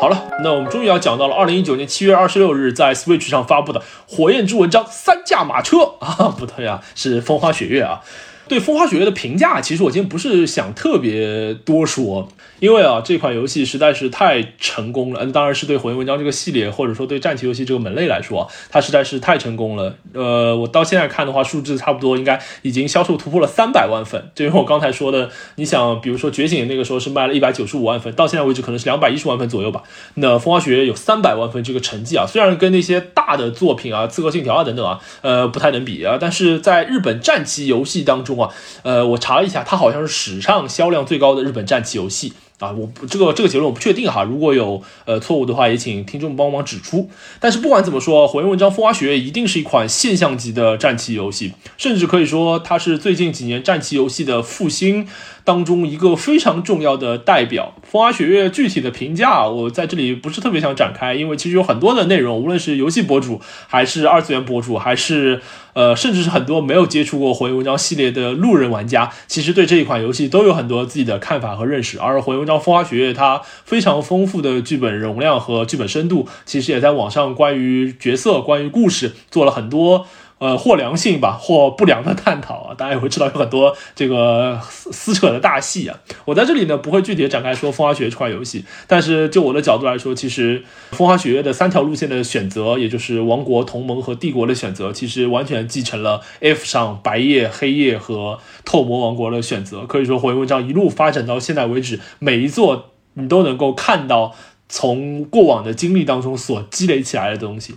[0.00, 8.02] 好了，那我们终于要讲到了二零一九年七月二十六日在 Switch 上发布的《火焰之纹章三驾马车》啊，不对啊，是风花雪月啊。
[8.48, 12.28] 对风花雪月的评价，其实我今天不是想特别多说。
[12.60, 19.94] 因为啊，这款游戏实在是太成功了，嗯，当然是对火焰文章这个系列，或者说对战棋游戏这个门类来说，它实在是太成功了。
[20.12, 24.30] 呃，我到现在看的话，数字差不多应该已经销售突破了三百万份。
[24.34, 29.84] 就因为我刚才说的，你想，比如说觉醒那个时候是卖了一百九十五万份，到现在为止可能是两百一十万份左右吧。
[30.14, 38.37] 那风花雪月有三百万份这个成绩啊，虽然跟那些大的作品啊，刺客信条啊等等啊，呃，不太能比啊，但是在日本战棋游戏当中
[38.82, 42.34] 呃，我查了一下，它好像是史上销量最高的日本战棋游戏。
[42.58, 47.08] 啊，我不这个这个结论我不确定哈，如果有呃错误的话，也请听众帮忙指出。
[47.38, 55.06] 但是不管怎么说，《火焰纹章风花雪月》一定是一款现象级的战棋游戏，甚至可以说它是最近几年战棋游戏的复兴。
[55.48, 65.40] 当中一个非常重要的代表，《风花雪月》具体的评价，我在这里不是特别想展开，因为其实有很多的内容，无论是游戏博主，还是二次元博主，还是
[65.72, 71.98] 呃，甚至是很多没有接触过《火焰文章》系列的路人玩家，其实对这一款游戏都有很多自己的看法和认识。
[71.98, 80.06] 而《火焰文章：风花雪月》它非常丰富的剧本容量和剧本深度，其实也在网上关于角色、关于故事做了很多。
[80.38, 85.98] 呃，或良性吧，或不良的探讨啊，大家也会知道有很多这个撕撕扯的大戏啊。
[86.24, 90.60] 我在这里呢不会具体展开说《风花雪月》这款游戏，但是就我的角度来说，其实
[90.96, 99.86] 《风花雪月》的三条路线的选择，也就是王国、同盟和帝国的选择，其实完全继承了 F 上白夜、黑夜和透魔王国的选择。
[99.86, 104.34] 可以说，火焰文章一路发展到现在为止，每一座你都能够看到
[104.68, 107.74] 从过往的经历当中所积累起来的东西。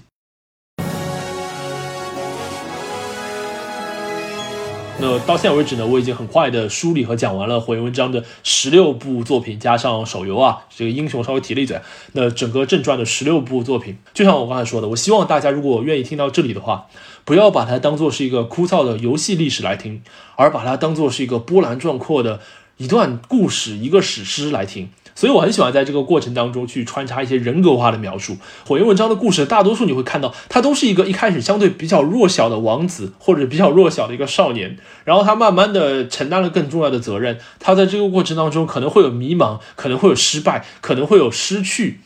[5.04, 11.82] 那到现在为止呢，我已经很快的梳理和讲完了火焰文章的十六部作品，加上手游啊，这个英雄稍微提了一嘴。
[12.12, 16.86] 那整个正传的十六部作品，就像我刚才说的，我希望大家如果愿意听到这里的话，
[17.26, 20.04] 不要把它当做是一个枯燥的游戏历史来听，
[20.36, 22.40] 而把它当做是一个波澜壮阔的
[22.78, 24.90] 一段故事，一个史诗来听。
[25.22, 28.36] 所以我很喜欢在这个过程当中去穿插一些人格化的描述。
[28.68, 37.38] 火焰文章的故事，大多数你会看到，他都是一个一开始相对比较弱小的王子，或者比较弱小的一个少年，然后他慢慢的承担了更重要的责任。
[37.60, 42.00] 他在这个过程当中可能会有迷茫，可能会有失败，可能会有失去。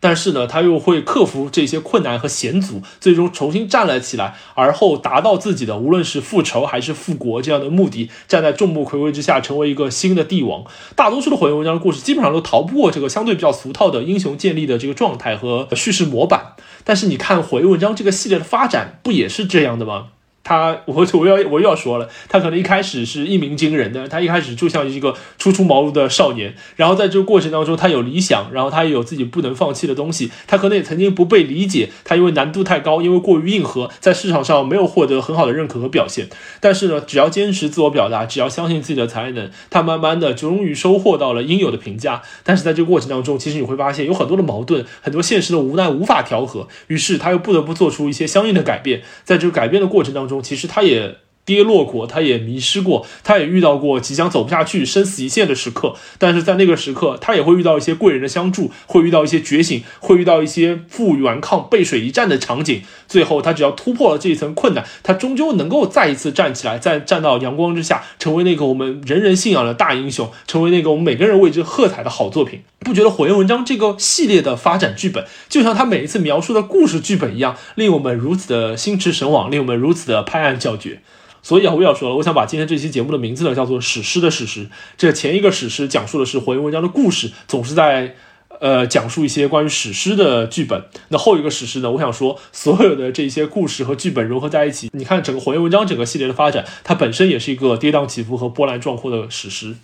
[0.00, 10.64] 但是呢，他又会克服这些困难和险阻，最终重新站了起来，而后达到自己的无论是复仇还是复国这样的目的，站在众目睽睽之下，成为一个新的帝王。
[10.96, 16.54] 大多数的火焰文章的故事基本上都逃不过这个相对比较俗套的英雄建立的这个状态和叙事模板。
[16.82, 20.06] 但是你看火焰文章这个系列的发展，不也是这样的吗？
[20.42, 50.39] 他，我我要我又要说了，他可能一开始是一鸣惊人的，他一开始就像一个初出茅庐的少年，然后在这个过程当中，他有理想，然后他也有自己不能放弃的东西，他可能也曾经不被理解，他因为难度太高，因为过于硬核，在市场上没有获得很好的认可和表现，但是呢，只要坚持自我表达，只要相信自己的才能，他慢慢的终于收获到了应有的评价，但是在这个过程当中，其实你会发现有很多的矛盾，很多现实的无奈无法调和，于是他又不得不做出一些相应的改变，在这个改变的过程当中。
[50.42, 51.16] 其实他也
[51.50, 55.96] 跌落过，他也迷失过，他也遇到过即将走不下去、生死一线的时刻。
[56.16, 62.82] 但是在那个时刻，他也会遇到一些贵人的相助，会遇到一些觉醒，会遇到一些负顽抗、背水一战的场景。
[63.08, 72.60] 最后，他只要突破了这一层困难，他终究能够再一次站起来，再站到阳光之下，成为那个我们人人信仰的大英雄，成为那个我们每个人为之喝彩的好作品。
[72.78, 81.00] 不觉得火焰文章这个系列的发展剧本，就像他每一次描述的故事剧本一样，令我们如此的心驰神往，令我们如此的拍案叫绝。
[81.42, 84.68] 所以啊，我要说了，我想把今天这期节目的名字呢叫做“史诗的史诗”。
[84.96, 88.14] 这前一个史诗讲述的是火焰文章的故事，总是在
[88.60, 90.84] 呃讲述一些关于史诗的剧本。
[91.08, 99.76] 那后一个史诗呢，我想说，所有的这些故事和剧本融合在一起，你看整个火焰文章整个系列的发展，它本身也是一个跌宕起伏和波澜壮阔的史诗。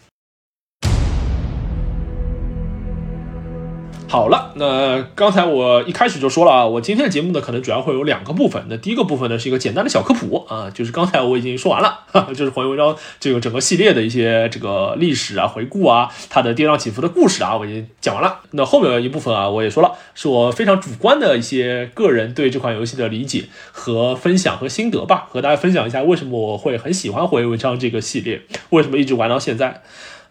[4.08, 8.64] 好了，那刚才我一开始就说了啊，我今天的节目呢，可能主要会有两个部分。
[8.70, 18.40] 那第一个部分呢，是一个简单的小科普啊，就是刚才我已经说完了， 就是黄文章这个整个系列的一些这个历史啊、回顾啊、它的跌宕起伏的故事啊，我已经讲完了。
[18.52, 28.40] 那后面一部分啊，我也说了，是我非常主观的一些个人对这款游戏的理解和分享和心得吧，和大家分享一下为什么我会很喜欢火焰文章这个系列，
[28.70, 29.82] 为什么一直玩到现在。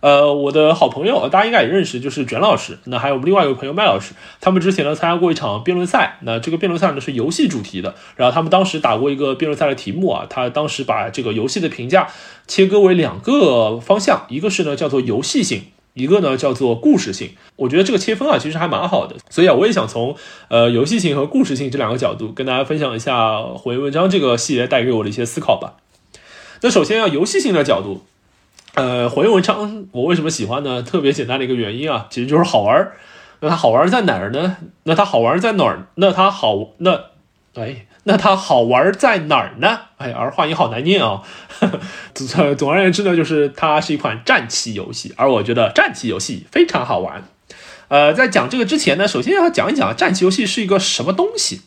[0.01, 2.77] 呃，我的好朋友，大家应该也认识，就是卷老师。
[2.85, 6.19] 那还有我们另外一个朋友麦老师，他们之前呢参加过一场辩论赛。
[6.21, 12.07] 那这个辩论赛呢是游戏主题的，然后他们当时打过一个辩论赛的题目啊，他当时把这个游戏的评价
[12.45, 15.63] 切割为两个方向，一个是呢叫做游戏性，
[15.95, 17.31] 一个呢叫做故事性。
[17.55, 20.15] 我觉得这个切分啊其实还蛮好的，所以啊我也想从
[20.49, 25.77] 呃游戏性和故事性这两个角度跟大家分享一下火焰文章这个系列带给我的一些思考吧。
[26.61, 28.05] 那首先啊游戏性的角度。
[28.75, 30.83] 呃，火焰文章我为什么喜欢呢？
[30.83, 32.91] 特别简单的一个原因啊，其实就是好玩。
[33.39, 34.57] 那它好玩在哪儿呢？
[34.83, 35.87] 那它好玩在哪儿？
[35.95, 37.05] 那它好那
[37.53, 39.79] 哎，那它好玩在哪儿呢？
[39.97, 41.21] 哎，儿化音好难念啊。
[42.13, 47.23] 总总而言之呢，就是它是一款战棋游戏，而我觉得战棋游戏非常好玩。
[47.87, 51.61] 呃，在讲这个之前呢，首先要讲一讲战棋游戏是一个什么东西。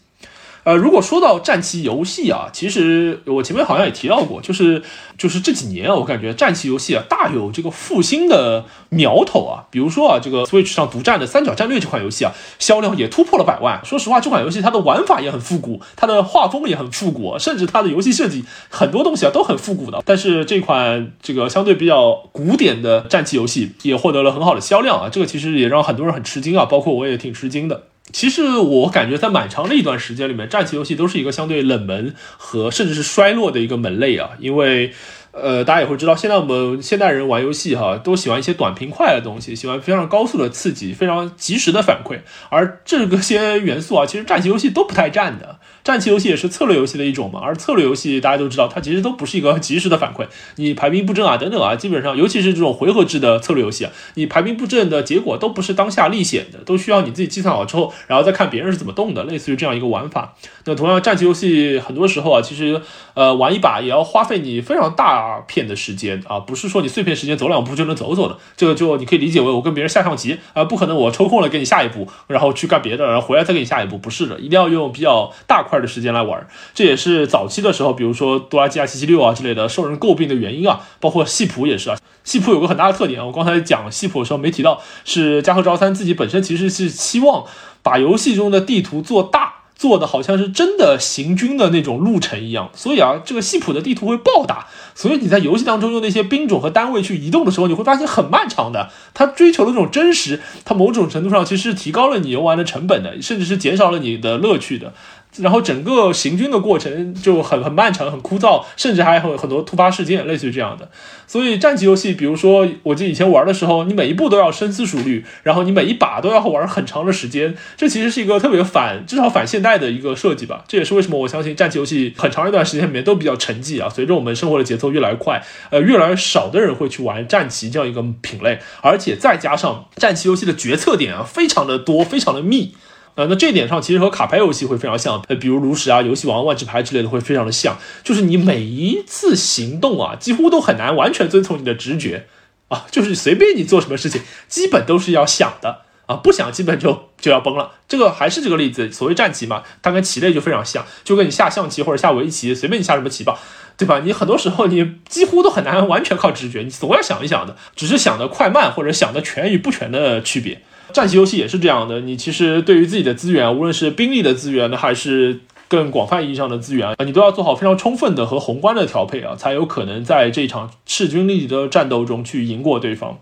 [0.69, 4.83] 呃，如果说到战棋游戏啊，其实我前面好像也提到过，就是
[5.17, 9.65] 就是这几年啊，我感觉战棋游戏啊大有这个复兴的苗头啊。
[9.71, 13.81] 比如说啊，这个 Switch 上独占的《三角战略》这款游戏啊，销量也突破了百万。
[13.83, 20.03] 说实话，这款游戏它的玩法也很复古，它的画风也很复古，甚至它的游戏设计很多东西啊都很复古的。
[20.05, 27.85] 但是这款这个相对比较古典的战棋游戏也获得了很好的销量啊，这个其实也让很多人很吃惊啊，包括我也挺吃惊的。
[28.13, 34.93] 其实我感觉在蛮长的一段时间里面，战棋游戏都是一个相对冷门和甚至是衰落的一个门类啊，因为，
[35.33, 45.59] 呃，大家也会知道，现在我们现代人玩游戏哈，都喜欢一些短平快的东西，喜欢非常高速的刺激，非常及时的反馈，而这个些元素啊，其实战棋游戏都不太占的。
[45.85, 50.27] 战棋游戏也是策略游戏的一种嘛，而策略游戏大家都知道，它其实都不是一个及时的反馈。
[50.57, 60.35] 你排兵布阵啊，等等啊，基本上，尤其是这种回合制的策略游戏啊，你排兵布阵的结果都不是当下立显的，都需要你自己计算好之后，然后再看别人是怎么动的，类似于这样一个玩法。
[60.67, 62.81] 那同样，战棋游戏很多时候啊，其实
[63.15, 68.37] 呃玩一把也要花费你非常大片的时间啊，不是说你碎片时间走两步就能走走的。
[68.59, 75.78] 这个就你可以理解为我跟别人下象棋啊，不可能我抽空了给你下一步，然后去干别的，然后回来再给你下一步，不是的，一定要用比较大块。
[75.81, 80.81] 的时间来玩，这也是早期的时候，比如说多拉基亚七七六啊之类的受人诟病的原因啊。
[81.01, 87.45] 包括系谱也是啊，系谱有个很大的特点，我刚才讲系谱的时候没提到，是加贺昭三自己本身其实是期望
[87.83, 89.55] 把游戏中的地图做大。
[89.79, 98.91] 做的好像是真的行军的那种路程一样，所以啊，这个西普的地图会爆打，所以你在游戏当中用那些兵种和单位去移动的时候，你会发现很漫长的。
[99.15, 104.93] 它追求的这种真实，它某种程度上其实是提高了你游玩的成本的，甚至是减少了你的乐趣的。
[105.41, 110.89] 然后整个行军的过程就很很漫长、很枯燥，甚至还有很多突发事件，类似于这样的。
[111.27, 120.65] 所以战棋游戏，比如说我记得以前玩的时候，你每一步都要深思熟虑，然后你每一把都要玩很长的时间，这其实是一个特别反，至少反现代的一个设计吧。
[120.67, 123.89] 这也是为什么我相信战棋游戏很长一段时间里面都比较沉寂啊。
[123.89, 132.75] 随着我们生活的节奏越来越快，呃，越来越少的人会去玩战棋这样一个品类，而且再加上战棋游戏的决策点啊，非常的多，非常的密。
[133.19, 142.29] 呃，那这一点上其实和卡牌游戏会非常像，呃，比如炉石啊、游戏王、万智牌之类的会非常的像，就是你每一次行动啊，几乎都很难完全遵从你的直觉
[142.69, 147.73] 啊，就是随便你做什么事情，基本都是要想的啊，不想基本就就要崩了。
[147.89, 153.37] 这个还是这个例子，所谓战棋嘛，它跟棋类就非常像，就跟你下象棋或者下围棋，随便你下什么棋吧，
[153.77, 153.99] 对吧？
[154.05, 160.63] 你很多时候你几乎都很难完全靠直觉，你总要想一想的，只是想的快慢或者想的全与不全的区别。
[160.93, 173.19] 战棋游戏也是这样的，你其实对于自己的资源，无论是兵力的资源呢，还是更广泛意义上的资源啊，你都要做好非常充分的和宏观的调配啊，才有可能在这场势均力敌的战斗中去赢过对方。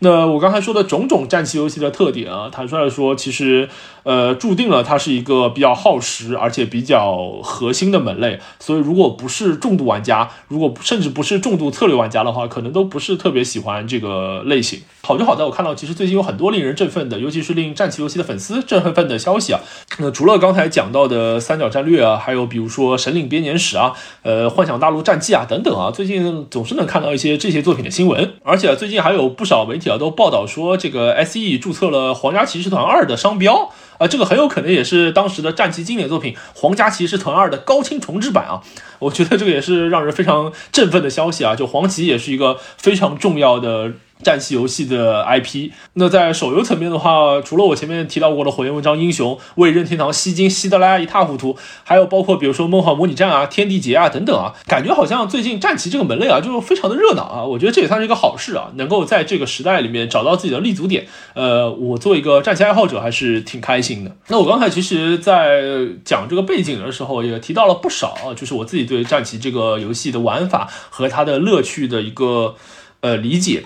[0.00, 3.68] 那我刚才说的种种战棋游戏的特点啊，坦率来说，其实
[4.02, 8.38] 呃注定了它是一个比较耗时而且比较核心的门类。
[8.58, 14.80] 所以，如果不是重度玩家，如果甚至不是重度策略玩家的话，可能都不是特别喜欢这个类型。
[15.02, 19.60] 好就好在我看到，其实最近有很多令人振奋的，尤其是令战棋游戏的粉丝振奋的消息啊。
[19.98, 23.92] 那除了刚才讲到的三角战略啊，还有比如说神领编年史啊，
[24.22, 28.33] 呃，幻想大陆战记啊等等啊，最近总是能看到一些这些作品的新闻。
[28.46, 29.96] 而且最近还有不少媒体啊。
[29.96, 38.60] 都报道说，这个 S E 注册了《皇家骑士团二》的商标啊，这个很有可能也是当时的战旗经典作品《皇家骑士团二》的高清重制版啊。
[38.98, 43.92] 我觉得这个也是让人非常振奋的消息啊，就黄旗也是一个非常重要的。
[44.22, 57.44] 战棋游戏的 IP，那在手游层面的话，除了我前面提到过的火焰文章英雄为任天堂吸金吸得来一塌糊涂，还有包括比如说梦幻模拟战啊、天地劫啊等等啊，感觉好像最近战棋这个门类啊就非常的热闹啊。
[57.44, 61.06] 我觉得这也算是一个好事啊，能够在这个时代里面找到自己的立足点。
[61.34, 64.16] 呃，我作为一个战棋爱好者还是挺开心的。
[64.28, 65.62] 那我刚才其实，在
[66.04, 72.54] 讲这个背景的时候也提到了不少，就是我自己对战棋这个游戏的玩法和它的乐趣的一个
[73.00, 73.64] 呃理解。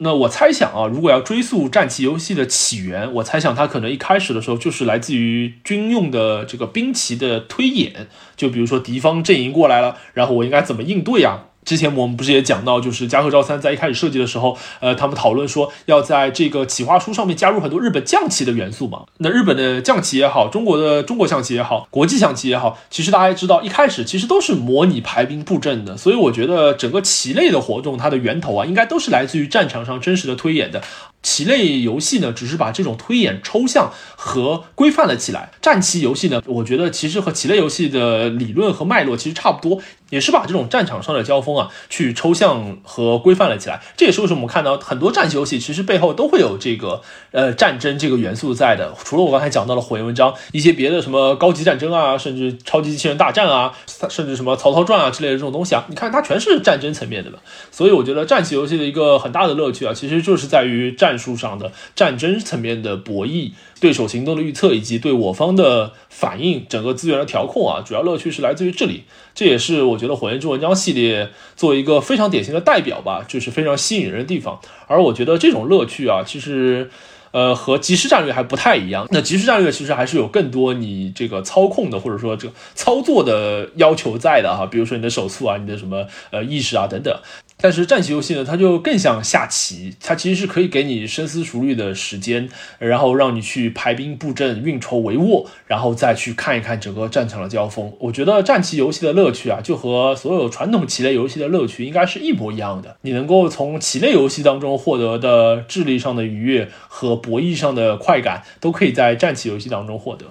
[0.00, 11.46] 那我猜想啊，如果要追溯战棋游戏的起源，我猜想它可能一开始的时候就是来自于军用的这个兵棋的推演，就比如说敌方阵营过来了，然后我应该怎么应对啊？
[11.68, 19.02] 之前我们不是也讲到，就是加贺昭三在一开始设计的时候，呃，他们讨论说要在这个企划书上面加入很多日本将棋的元素嘛。
[19.18, 25.94] 那日本的将棋也好，中国的中国象棋也好，国际象棋也好，其实大家知道，一开始其实都是模拟排兵布阵的。
[25.94, 30.82] 所以我觉得整个棋类的活动，它的源头啊，应该都是来自于战场上真实的推演的。
[31.28, 35.50] 棋类游戏呢，只是把这种推演抽象和规范了起来。
[35.60, 43.78] 战棋游戏呢，我觉得其实和棋类游戏的理论和脉络其实差不多，也是把这种战场上的交锋啊，去抽象和规范了起来。
[43.94, 47.02] 这也是为什么我们看到很多战棋游戏其实背后都会有这个
[47.32, 48.94] 呃战争这个元素在的。
[49.04, 53.74] 除了我刚才讲到的火焰文章，一些别的什么高级战争啊，甚至超级机器人大战啊，
[54.08, 57.36] 甚至什么曹操传啊之类的这种东西啊，你看它全是战争层面的嘛。
[57.70, 61.17] 所以我觉得战棋游戏的一个很大的乐趣啊，其实就是在于战。
[61.18, 63.50] 术上的战争层面的博弈，
[63.80, 69.02] 对手行动的预测，以及对我方的反应，整个资源的调控啊，主要乐趣是来自于这里。
[69.34, 74.60] 这也是我觉得《火焰之文章》系列作为一个非常典型的代表吧，就是非常吸引人的地方。
[74.86, 76.90] 而我觉得这种乐趣啊，其实
[77.30, 79.06] 呃和即时战略还不太一样。
[79.10, 87.16] 那即时战略其实还是有更多你这个操控的，或者说这个操作的要求在的哈，比如说你的手速啊，你的什么呃意识啊等等。
[87.60, 92.48] 但是战棋游戏呢，它就更像下棋，它其实是可以给你深思熟虑的时间，
[92.78, 97.92] 然后让你去排兵布阵、运筹帷幄，然后再去看一看整个战场的交锋。
[97.98, 102.96] 我觉得战棋游戏的乐趣啊，就和所有传统棋类游戏的乐趣应该是一模一样的。
[103.02, 110.26] 你能够从棋类游戏当中获得的智力上的愉悦和博弈上的快感，都可以在战棋游戏当中获得。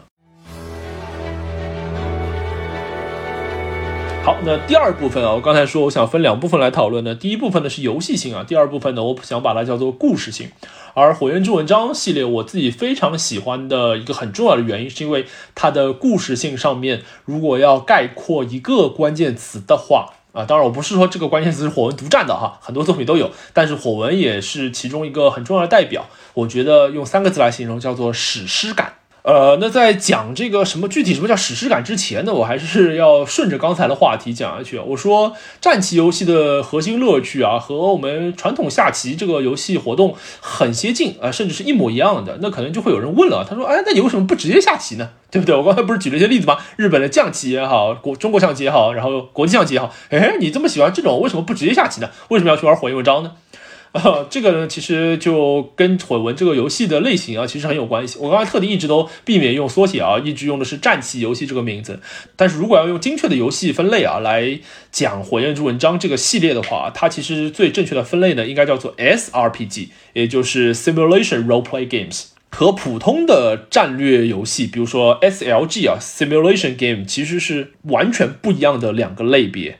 [4.28, 7.16] 好，那第二部分啊，我刚才说我想分两部分来讨论呢。
[7.16, 10.52] 第一部分呢是游戏性啊，第二部分呢我想把它叫做故事性。
[10.94, 15.26] 而《火焰之文章》系列我自己非常喜欢的一个很重要的原因，是因为
[15.56, 26.06] 它的故事性上面，如果要概括一个关键词的话啊，当然我不是说这个关键词是火纹独占的哈，很多作品都有，但是火纹也是其中一个很重要的代表。
[26.34, 28.92] 我觉得用三个字来形容，叫做史诗感。
[29.28, 34.80] 呃，那在讲这个什么具体什么叫史诗感之前呢，我还是要顺着刚才的话题讲下去。
[34.80, 42.38] 我说战棋游戏的核心乐趣啊，和我们传统下棋这个游戏活动很接近啊，甚至是一模一样的。
[42.42, 45.10] 那可能就会有人问了，他说，哎，那你为什么不直接下棋呢？
[45.30, 45.54] 对不对？
[45.54, 46.58] 我刚才不是举了一些例子吗？
[46.78, 52.10] 日本的将棋也好，国中国象棋也好，然后国际象棋也好， 哎，你这么喜欢这种，为什么不直接下棋呢？
[52.30, 53.34] 为什么要去玩火焰文章呢？
[53.92, 58.18] 啊这个呢，其实就跟火文这个游戏的类型啊，其实很有关系。
[58.20, 62.00] 我刚才特地一直都避免用缩写啊，一直用的是战棋游戏这个名字。
[62.36, 64.60] 但是如果要用精确的游戏分类啊来
[64.92, 72.26] 讲《火焰之文章》这个系列的话，它其实最正确的分类呢，应该叫做 SRPG，也就是 Simulation Role Play Games。
[72.50, 79.80] 和普通的战略游戏，比如说 SLG 啊，Simulation Game，其实是完全不一样的两个类别。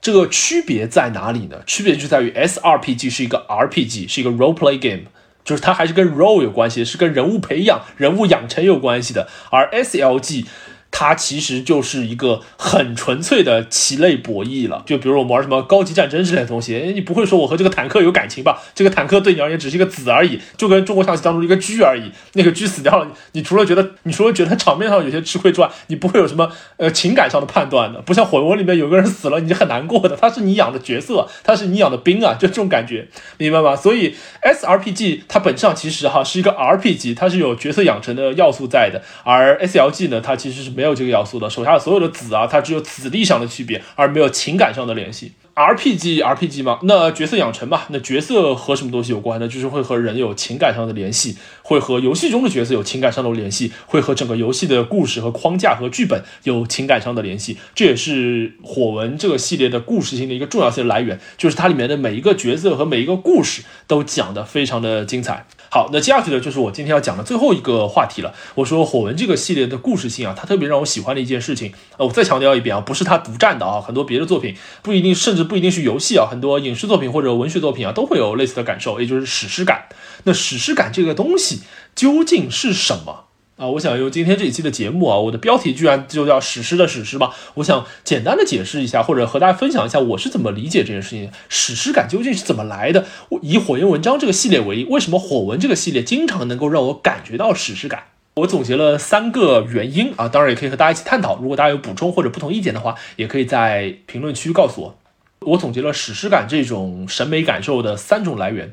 [0.00, 1.60] 这个区别在哪里呢？
[1.66, 5.06] 区别就在于 S R P G 是一个 R P G，是一个 role play game，
[5.44, 9.28] 就是它还是跟 role 有关系，是跟人物培养、人物养成有关系的。
[9.50, 10.46] 而 S L G
[10.90, 14.82] 它其实就是一个很纯粹的棋类博弈了。
[14.86, 18.60] 就比如我们玩什么高级战争之类的东西，你不会说我和这个坦克有感情吧？
[18.74, 22.10] 这个坦克对你而言只是一个子而已，就跟中国象棋当中一个车而已。
[22.32, 28.00] 那个车死掉了，你除了觉得你除了觉得场面上有些吃亏之外，你不会有什么呃情感上的判断的。
[28.00, 33.76] 不像火纹里面有个人死了，你很难过的，他是你养的角色，他是你养的兵啊，就这种感觉，明白吗？
[33.76, 45.32] 所以 S R P G 它本质上其实哈是一个 R P G，它是有角色养成的要素在的，而 S L G 呢，它其实是没有这个要素的，手下的所有的子啊，它只有子力上的区别，而没有情感上的联系。
[45.56, 49.48] RPG，RPG 吗，那角色养成嘛，那角色和什么东西有关呢？
[49.48, 51.36] 就是会和人有情感上的联系，
[51.68, 57.58] 会和游戏中的角色有情感上的联系，会和整个游戏的故事和框架和剧本有情感上的联系。
[57.74, 65.44] 这也是火纹这个系列的故事性的一个重要性来源，就是它里面的每一个角色和每一个故事都讲得非常的精彩。
[65.70, 68.32] 好，那接下去呢，就是我今天要讲的最后一个话题了。
[68.54, 79.84] 我说火纹这个系列的故事性啊，它特别让我喜欢的一件事情，呃，我再强调一遍啊，不是它独占的啊，很多别的作品不一定，甚至不一定是游戏啊，很多影视作品或者文学作品啊，都会有类似的感受，也就是史诗感。
[80.24, 81.57] 那史诗感这个东西
[81.94, 83.24] 究竟是什么？
[83.56, 87.34] 啊，我想用今天这一期的节目啊，我的标题居然就叫史诗的史诗吧。
[87.54, 93.04] 我想简单的解释一下，或者和大家分享一下我是怎么理解这件事情，史诗感究竟是怎么来的？
[93.30, 98.04] 我以火焰文章这个系列为例，为什么火纹这个系列经常能够让我感觉到史诗感？
[98.36, 101.36] 我总结了三个原因啊，当然也可以和大家一起探讨。
[101.40, 104.96] 如果大家有补充或者不同意见的话，也可以在评论区告诉我。
[105.40, 108.72] 我总结了史诗感这种审美感受的三种来源。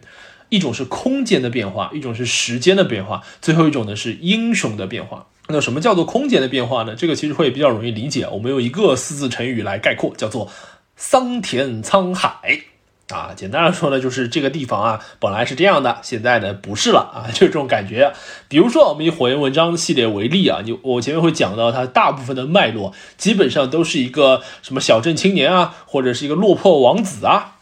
[0.56, 5.28] 一种是空间的变化，一种是时间的变化，最后一种呢是英雄的变化。
[5.48, 6.96] 那什么叫做空间的变化呢？
[6.96, 8.26] 这个其实会比较容易理解。
[8.32, 10.50] 我们用一个四字成语来概括，叫做
[10.96, 12.62] 桑田沧海
[13.10, 13.34] 啊。
[13.36, 18.12] 简单来说呢，就是这个地方啊本来是这样的，现在呢不是了啊， 就这种感觉。
[18.48, 27.55] 比如说我们以火焰文章系列为例啊，你我前面会讲到它大部分的脉络，基本上都是一个什么小镇青年啊，或者是一个落魄王子啊。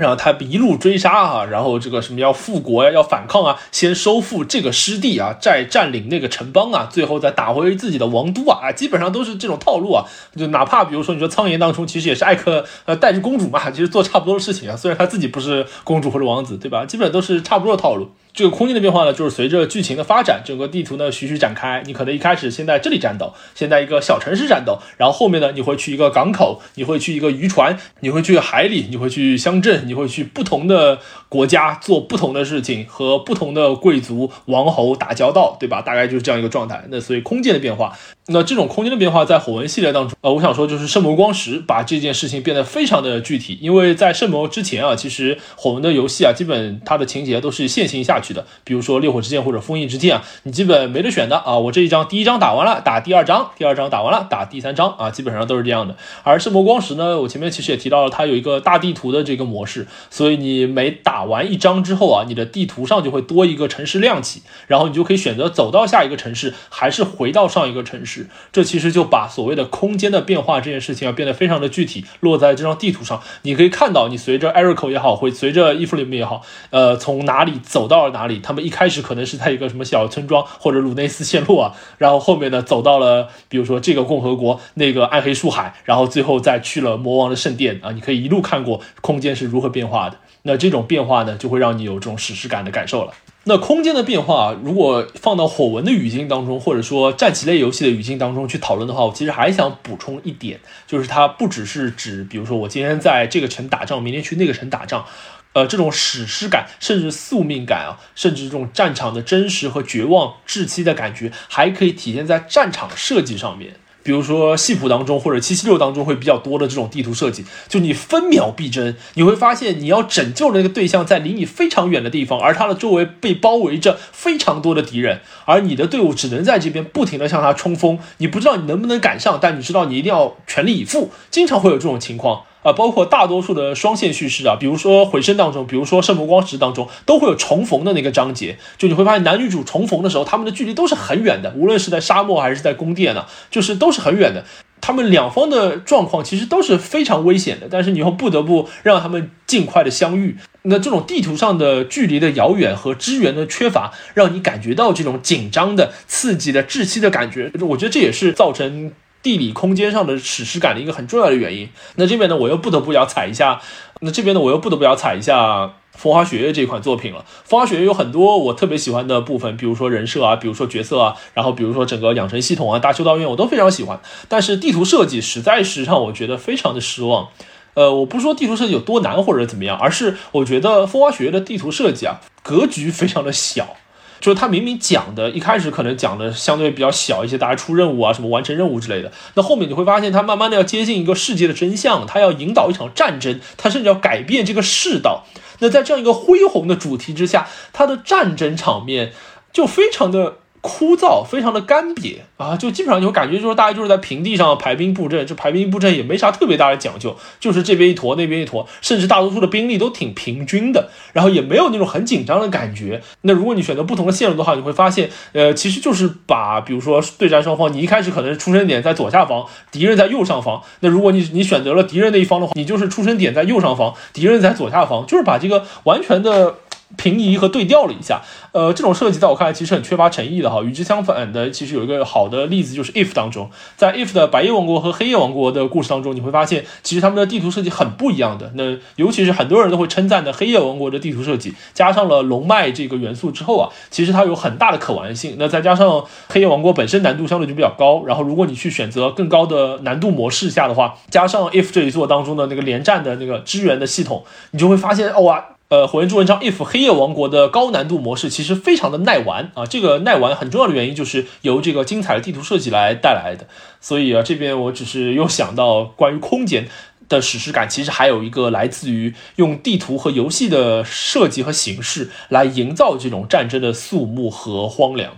[0.00, 10.06] 然后他一路追杀啊，然后这个什么要复国呀，要反抗啊，先收复这个失地啊，再占领那个城邦啊，最后再打回自己的王都啊，基本上都是这种套路啊。
[10.34, 16.86] 就哪怕比如说你说苍岩当中，其实也是艾克呃带着公主嘛，其实做差不多的事情啊，虽然他自己不是公主或者王子，对吧？
[16.86, 18.10] 基本都是差不多的套路。
[18.32, 21.82] 这个空间的变化呢，就是随着剧情的发展，整个地图呢徐徐展开。
[21.84, 35.82] 你可能一开始先在这里战斗，先在一个小城市战斗，然后后面呢你会去一个港口，你会去一个渔船，你会去海里，你会去乡镇，你会去不同的国家做不同的事情，和不同的贵族王侯打交道，对吧？
[35.82, 36.84] 大概就是这样一个状态。
[36.88, 48.19] 那所以空间的变化，那这种空间的变化在火纹系列当中，呃，我想说就是圣魔光石把这件事情变得非常的具体，因为在圣魔之前啊，其实火纹的游戏啊，基本它的情节都是线性下。
[48.20, 51.56] 去的，比如说烈火之剑或者封印之剑啊，你基本没得选的啊。
[51.56, 55.96] 我这一张第一张打完了，打第二张，第二张打完了，打第三张啊，基本上都是这样的。
[56.22, 68.28] 而圣魔光石呢，我前面其实也提到了，它有一个大地图的这个模式，所以你每打完一张之后啊，你的地图上就会多一个城市亮起，然后你就可以选择走到下一个城市，还是回到上一个城市。
[68.50, 73.22] 这其实就把所谓的空间的变化这件事情啊变得非常的具体，落在这张地图上。
[73.42, 78.09] 你可以看到，你随着艾瑞克也好，会随着伊芙琳也好，呃，从哪里走到。
[78.10, 78.38] 哪里？
[78.40, 87.92] 他们一开始可能是在一个什么小村庄或者鲁内斯陷落啊，然后后面呢走到了，比如说这个共和国，那个暗黑树海，然后最后再去了魔王的圣殿啊。
[87.92, 90.16] 你可以一路看过空间是如何变化的。
[90.42, 93.12] 那这种变化呢，就会让你有这种史诗感的感受了。
[93.44, 105.04] 那空间的变化，如果放到火纹的语境当中，或者说战棋类游戏的语境当中去讨论的话，我其实还想补充一点，就是它不只是指，比如说我今天在这个城打仗，明天去那个城打仗。
[105.52, 113.74] 呃，这种史诗感，甚至宿命感啊，甚至这种战场的真实和绝望、窒息的感觉，还可以体现在战场设计上面。
[114.02, 132.44] 比如说系谱当中或者七七六当中会比较多的这种地图设计，就你分秒必争，你会发现你要拯救的那个对象在离你非常远的地方，而他的周围被包围着非常多的敌人，而你的队伍只能在这边不停的向他冲锋，你不知道你能不能赶上，但你知道你一定要全力以赴，经常会有这种情况。
[132.62, 138.58] 啊，包括大多数的双线叙事啊，比如说回声当中，比如说圣魔光石当中，都会有重逢的那个章节。
[138.76, 144.44] 就你会发现男女主重逢的时候，他们的距离都是很远的，无论是在沙漠还是在宫殿呢，就是都是很远的。
[144.82, 150.36] 他们两方的状况其实都是非常危险的，但是你又不得不让他们尽快的相遇。
[150.62, 157.50] 那这种地图上的距离的遥远和支援的缺乏，让你感觉到这种紧张的、刺激的、窒息的感觉。
[157.60, 158.92] 我觉得这也是造成。
[159.22, 161.68] 地理空间上的史诗感的一个很重要的原因。
[161.96, 163.60] 那这边呢，我又不得不要踩一下
[164.00, 167.20] 那这边呢，我又不得不要踩一下《风花雪月》这款作品了。
[167.44, 174.00] 《风花雪月》有很多我特别喜欢的部分，比如说人设啊，比如说角色啊，然后比如说整个养成系统啊、大修道院，我都非常喜欢。
[174.28, 177.28] 但是地图设计实在是让我觉得非常的失望。
[177.74, 183.76] 呃，我不是说地图设计有多难或者怎么样，而是我觉得《风花雪月》的地图设计啊，格局非常的小。
[184.20, 189.10] 就是他明明讲的，一开始可能讲的相对比较小一些，大家出任务啊，什么完成任务之类的。
[189.34, 195.24] 那后面你会发现，他慢慢的要接近一个世界的真相，他要引导一场战争，他甚至要改变这个世道。
[195.60, 199.12] 那在这样一个恢宏的主题之下，他的战争场面
[199.52, 200.36] 就非常的。
[200.62, 213.00] 枯燥，非常的干瘪啊，就基本上你会感觉就是大家就是在平地上排兵布阵，这排兵布阵也没啥特别大的讲究，就是这边一坨那边一坨，甚至大多数的兵力都挺平均的，然后也没有那种很紧张的感觉。
[213.22, 226.56] 那如果你选择不同的线路的话，你会发现，呃，其实就是把比如说对战双方，你一开始可能出生点在左下方，敌人在右上方，那如果你你选择了敌人那一方的话，你就是出生点在右上方，敌人在左下方，就是把这个完全的。
[226.96, 228.20] 平移和对调了一下，
[228.52, 230.62] 呃，这种设计在我看来其实很缺乏诚意的哈。
[230.62, 238.52] 与之相反的，其实有一个好的例子就是 If 当中，在 If 的白夜王国和黑夜王国的故事当中，你会发现其实他们的地图设计很不一样的。
[238.54, 245.36] 那尤其是很多人都会称赞的黑夜王国的地图设计，加上了龙脉这个元素之后啊，其实它有很大的可玩性。
[245.38, 255.44] 那再加上黑夜王国本身难度相对就比较高，然后如果你去选择更高的难度模式下的话，加上 If 这一座当中的那个连战的那个支援的系统，你就会发现哇。
[255.70, 263.46] 呃，火焰之文章 if 黑夜王国的高难度模式其实非常的耐玩啊，这个耐玩很重要的原因就是由这个精彩的地图设计来带来的。
[263.80, 266.68] 所以啊，这边我只是又想到关于空间
[267.08, 275.12] 的史诗感，其实还有一个来自于用地图和游戏的设计和形式来营造这种战争的肃穆和荒凉。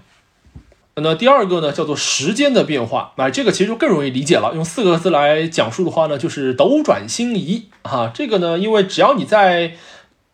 [0.96, 4.53] 那第二个呢，叫做时间的变化，那这个其实就更容易理解了。
[4.55, 8.12] 用四个字来讲述的话呢，就是斗转星移啊。
[8.12, 9.72] 这个呢，因为只要你在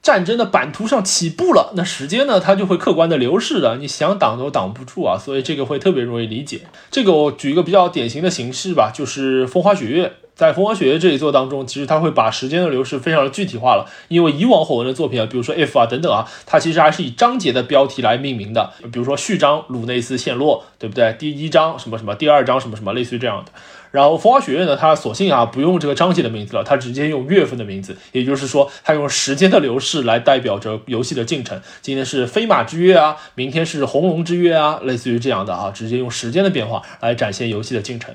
[0.03, 6.63] 战争的版图上起步了，那时间呢，它就会客观的流逝的，你想挡都挡不住啊，所以这个会特别容易理解。
[6.91, 10.13] 这个我举一个比较典型的形式吧，就是风花雪月。
[10.39, 21.13] 在风花雪月这一作当中，其实它会把时间的流逝非常的具体化了，因为以往火纹的作品啊，比如说 F 啊等等啊，它其实还是以章节的标题来命名的，比如说序章鲁内斯陷落，对不对？
[21.19, 23.51] 第一章什么什么，第二章什么什么，类似于这样的。
[23.91, 31.61] 然后风花雪月呢，它索性啊不用这个章节的名字了，它直接用月份的名字，也就是说，它用时间的流逝来代表着游戏的进程。
[31.83, 38.15] 今天是飞马之月啊，明天是红龙之月啊，类似于这样的啊，直接用时间的变化来展现游戏的进程。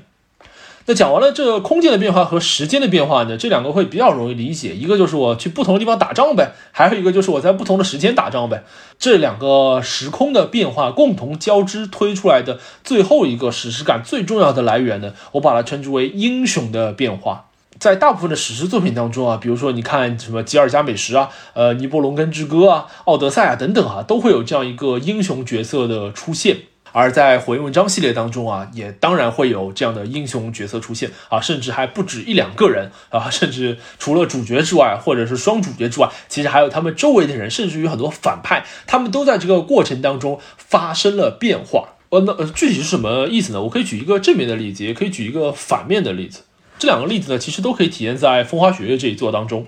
[0.85, 4.75] 那讲完了这个空间的变化和时间的变化呢，这两个会比较容易理解。
[4.75, 8.65] 一个就是我去不同的地方打仗呗，还有一个就是我在不同的时间打仗呗。
[8.99, 17.45] 这两个时空的变化共同交织推出来的最后一个史诗感最重要的来源呢，我把它称之为英雄的变化。
[17.79, 26.57] 在大部分的史诗作品当中啊，比如说你看什么《吉尔加美什》啊、呃《尼伯龙根之歌》啊、《奥德赛》啊等等啊，都会有这样一个英雄角色的出现。
[26.93, 41.95] 而在火焰文章系列当中啊，也当然会有这样的英雄角色出现啊，甚至还不止一两个人啊，甚至除了主角之外，或者是双主角之外，其实还有他们周围的人，甚至于很多反派，他们都在这个过程当中发生了变化。
[42.09, 43.61] 呃，那呃，具体是什么意思呢？
[43.63, 46.43] 我可以举一个正面的例子，也可以举一个反面的例子。
[46.77, 49.65] 这两个例子呢，其实都可以体现在风花雪月这一座当中。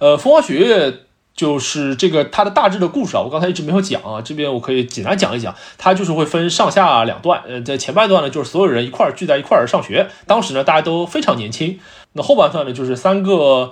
[0.00, 1.05] 呃，风花雪月。
[1.36, 5.54] 就是这个它的大致的故事啊，我刚才一直没有讲啊，这边我可以简单讲一讲。
[5.76, 11.78] 它就是会分上下两段，呃，在前半段呢，就是所有人一块聚在一块儿上学，当时呢大家都非常年轻。
[12.14, 13.70] 那后半段呢，就是三个，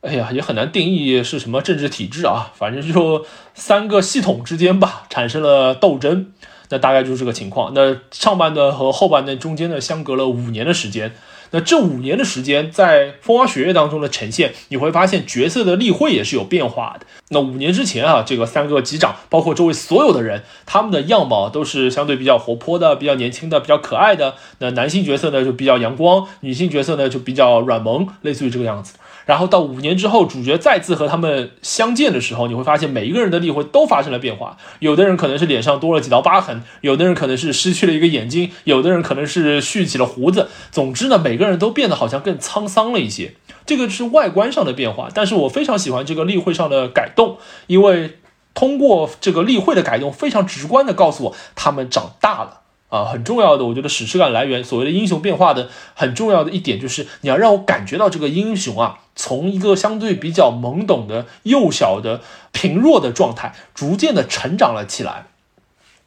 [0.00, 6.32] 哎呀，也很难定义是什么政治体制啊，反正就 三个系统之间吧产生了斗争，
[6.70, 7.72] 那大概就是这个情况。
[7.74, 11.14] 那上半段和后半段中间呢，相隔了五年的时间。
[11.52, 17.06] 那这五年的时间，在《风花雪月》当中的呈现，你会发现角色的立绘也是有变化的。
[17.28, 24.34] 那五年之前啊，这个三个机长，包括周围所有的人，他们的样貌都是相对比较活泼的、比较年轻的、比较可爱的。
[24.58, 28.94] 那男性角色呢，就比较阳光；女性角色呢，就比较软萌，类似于这个样子。
[29.26, 34.56] 然后到五年之后，主角再次和他们相见的时候，你会发现每一个人的立绘都发生了变化。
[34.80, 40.48] 有的人可能是脸上多了几道疤痕，有的人可能是失去了一个眼睛，有的人可能是蓄起了胡子。
[40.70, 43.34] 总之呢，每个人都变得好像更沧桑了一些。
[43.64, 48.18] 这个是外观上的变化，但是我非常喜欢这个例会上的改动，因为
[48.54, 52.61] 通过这个例会的改动，非常直观的告诉我他们长大了。
[52.92, 62.20] 啊，很重要的，我觉得史诗感来源，所谓的英雄变化的很重要的一点，就是你要让我感觉到这个英雄啊，从一个相对比较懵懂的幼小的
[62.52, 65.28] 贫弱的状态，逐渐的成长了起来。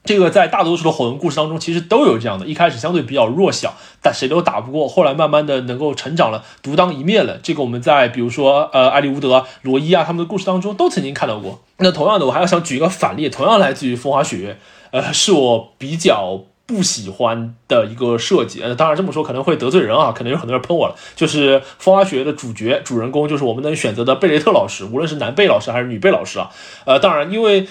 [0.03, 3.73] 这个在大多数的火纹故事当中，其实都有这样的，一开始相对比较弱小，
[4.03, 7.39] 但谁都打不过，后来慢慢的能够成长了，独当一面了。
[7.41, 11.63] 这个我们在比如说呃艾利乌德、罗伊啊他们的故事当中都曾经看到过。
[11.79, 14.59] 那同样的，我还要想举一个反例，同样来自于风花雪月，
[14.91, 18.61] 呃，是我比较不喜欢的一个设计。
[18.61, 20.95] 呃，当然这么说可能会得罪人啊，可能有很多人喷我了。
[21.16, 26.49] 就是风花雪月的主角主人公，就是我们能选择的贝雷特老师，无论是男贝老师还是女贝老师啊。
[26.86, 27.68] 呃，当然因为。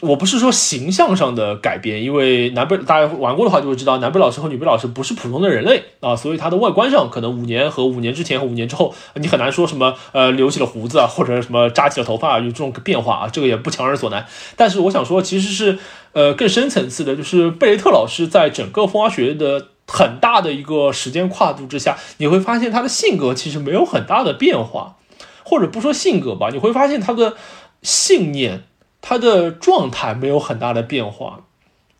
[0.00, 14.24] 我不是说形象上的改变，因为南贝大家玩过的话就会知道，南贝老师和女贝老师不是普通的人类啊，所以他的外观上可能五年和五年之前和五年之后，你很难说什么呃留起了胡子啊，或者什么扎起了头发有这种变化啊，这个也不强人所难。
[14.54, 15.78] 但是我想说，其实是
[16.12, 24.94] 呃更深层次的，就是贝雷特老师在整个风花雪月的很大的一个时间跨度之下，你会发现他的性格其实没有很大的变化，
[25.42, 27.34] 或者不说性格吧，你会发现他的
[27.82, 28.62] 信念。
[29.08, 31.40] 他的状态没有很大的变化，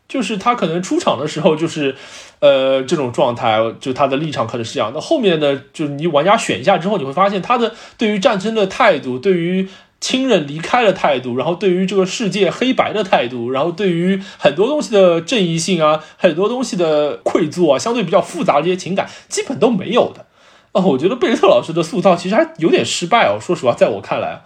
[0.07, 1.95] 就是他可能出场的时候就是，
[2.39, 4.91] 呃，这种状态，就他的立场可能是这样。
[4.93, 9.67] 那后面呢，就是你玩家选一下之后，你会发现他的对于战争的态度，对于
[9.99, 20.27] 亲人离开的态度，然后对于这个世界黑白的态度，然后对于很多东西的正义性啊，很多东西的愧疚啊，相对比较复杂的这些情感，基本都没有的。
[20.73, 23.39] 啊，我觉得贝雷特老师的塑造其实还有点失败哦。
[23.41, 24.43] 说实话，在我看来。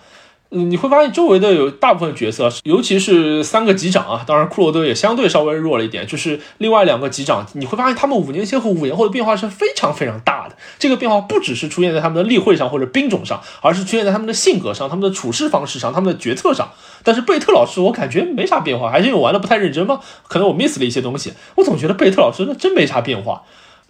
[0.53, 10.55] 嗯，你会发现周围的有大部分角色，尤其是三个级长啊，当然库洛德也相对稍微弱了一点，就是另外两个级长，你会发现他们五年前和五年后的变化是非常非常大的。
[10.77, 16.71] 这个变化不只是出现在他们的例会上或者兵种上，而是出现在他们的性格上、他们的处事方式上、他们的决策上。
[17.03, 19.99] 但是贝特老师，我感觉没啥变化，还是因为我玩的不太认真吗？
[20.27, 21.33] 可能我 miss 了一些东西。
[21.55, 23.41] 我总觉得贝特老师那真没啥变化。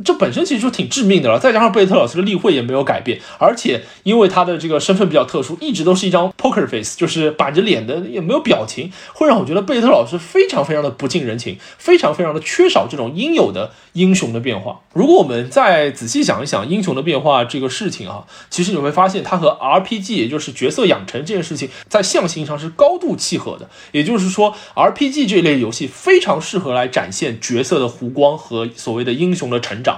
[0.04, 14.82] 这本身其实就挺致命的了，再加上贝特老师的例会也没有改变，而且因为他的这个身份比较特殊，一直都是一张 poker face，就是板着脸的，也没有表情，会让我觉得贝特老师非常非常的不近人情，非常非常的缺少这种应有的英雄的变化。
[14.94, 23.70] 如果我们再仔细想一想英雄的变化这个事情啊，其实你会发现它和 RPG，也就是角色养成这件事情，在象形上是高度契合的。
[23.92, 29.93] 也就是说，RPG 这类游戏非常适合来展现角色的弧光和所谓的英雄的成长。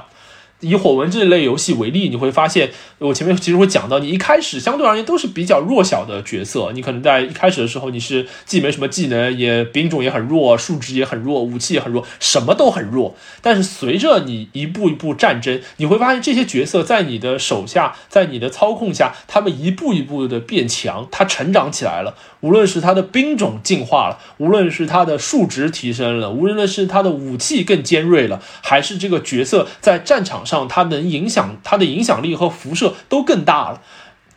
[0.62, 13.16] 以火纹这类游戏为例，你会发现，我前面其实会讲到，你一开始相对而言都是比较弱小的角色，你可能在一开始的时候，你是既没什么技能，也兵种也很弱，数值也很弱，武器也很弱，什么都很弱。
[13.42, 22.16] 但是随着你一步一步战争，你会发现这些角色在你的手下，在你的操控下，他们一步一步的变强，他成长起来了。
[22.46, 33.82] 无论是他的兵种进化了，无论是他的数值提升了，无论是他的武器更尖锐了，还是这个角色在战场上他能影响他的影响力和辐射都更大了。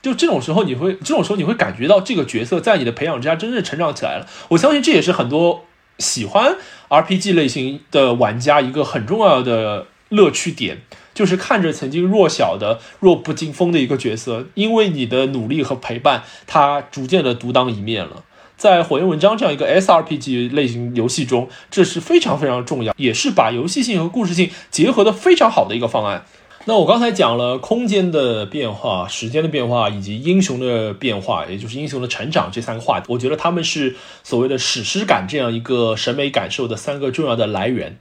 [0.01, 4.27] 就这种时候，你会这种时候你会感觉到这个角色在你的培养之下真正成长起来了。
[4.49, 5.67] 我相信这也是很多
[5.99, 6.57] 喜欢
[6.89, 10.79] RPG 类型的玩家一个很重要的乐趣点。
[11.19, 18.23] 就是看着曾经弱小的、弱不禁风的一个角色，因为你的努力和陪伴，他逐渐的独当一面了。
[18.57, 26.25] 在火焰文章这样一个 SRPG 类型游戏中，这是非常非常重要，也是把游戏性和故事性结合的非常好的一个方案。
[26.67, 37.99] 那我刚才讲了空间的变化、时间的变化以及英雄的变化，也就是英雄的成长这三个话题，我觉得他们是所谓的史诗感这样一个审美感受的三个重要的来源。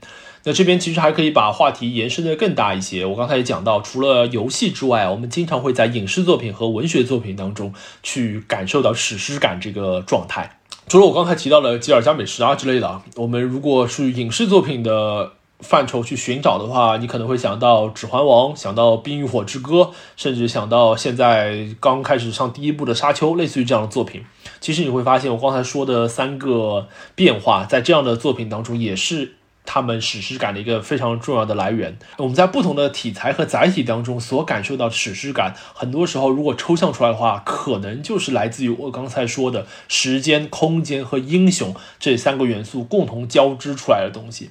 [0.48, 3.04] 那这边其实还可以把话题延伸的更大一些。
[3.04, 10.58] 我刚才也讲到，除了游戏之外，我们经常会在影视作品和文学作品当中去感受到史诗感这个状态。
[10.88, 19.82] 除了我刚才提到的吉尔加美什啊之类的啊，我们如果是影视作品的范畴去寻找的话，你可能会想到《指环王》，想到《冰与火之歌》，
[20.16, 24.22] 甚至想到现在刚开始上第一部的《沙丘》，类似于这样的作品。
[24.60, 29.34] 其实你会发现，我刚才说的三个变化，在这样的作品当中也是。
[29.70, 31.94] 他们史诗感的一个非常重要的来源。
[32.16, 44.48] 我们在不同的题材和载体当中所感受到史诗感，很多时候如果抽象出来的话，可能就是来自于我刚才说的时间、空间和英雄这三个元素共同交织出来的东西。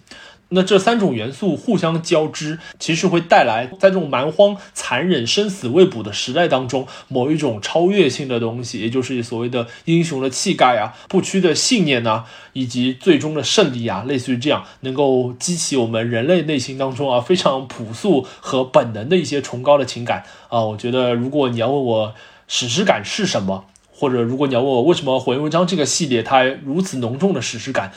[0.49, 12.23] 那这三种元素互相交织，其实会带来在这种蛮荒、残忍、生死未卜的时代当中，某一种超越性的东西，也就是所谓的英雄的气概啊、不屈的信念呐，
[12.53, 20.61] 以及最终的胜利啊，类似于这样，能够激起我们人类内心当中啊非常朴素和本能的一些崇高的情感啊。
[20.61, 22.13] 我觉得，如果你要问我
[22.47, 23.65] 史诗感是什么？
[23.99, 27.91] 或者，如果你要问我为什么《火焰文章》这个系列它如此浓重的史诗感，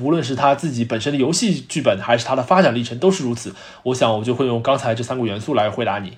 [0.00, 3.54] 无论是它自己本身的游戏剧本，还是它的发展历程，都是如此。
[3.82, 6.16] 我想，我就会用刚才这三个元素来回答你。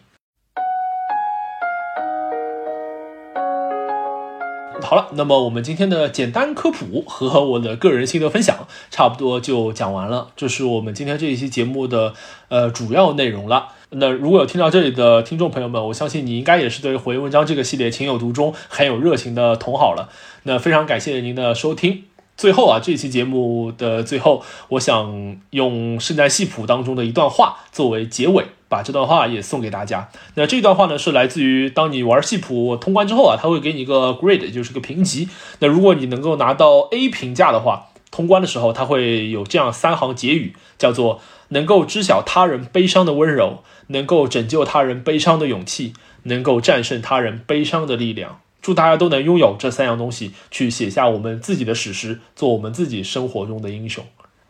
[4.87, 12.15] 好了，那么我们今天的简单科普和我的个人心得分享差不多就讲完了，这是我们今天这一期节目的
[12.47, 13.71] 呃主要内容了。
[13.91, 20.09] 那如果有听到这里的听众朋友们，我相信你应该也是对回文章这个系列情有独钟、很有热情的同好了。
[20.45, 22.05] 那非常感谢您的收听。
[22.37, 30.11] 最后啊，这期节目的最后，我想用圣诞戏谱当中的一段话作为结尾，把这段话也送给大家。
[30.35, 35.31] 那这段话呢，是来自于当你玩戏谱通关之后啊，他会给你一个 grade，就是个评级。
[35.61, 48.41] 那如果你能够拿到 A 评价的话，通关的时候他会有这样三行结语，叫做能够知晓他人悲伤的温柔，能够拯救他人悲伤的勇气，能够战胜他人悲伤的力量。
[48.67, 54.05] 祝大家都能拥有这三样东西，去写下我们自己的史诗，做我们自己生活中的英雄。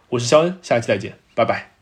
[0.08, 1.75] 我是肖恩，下期再见，拜拜。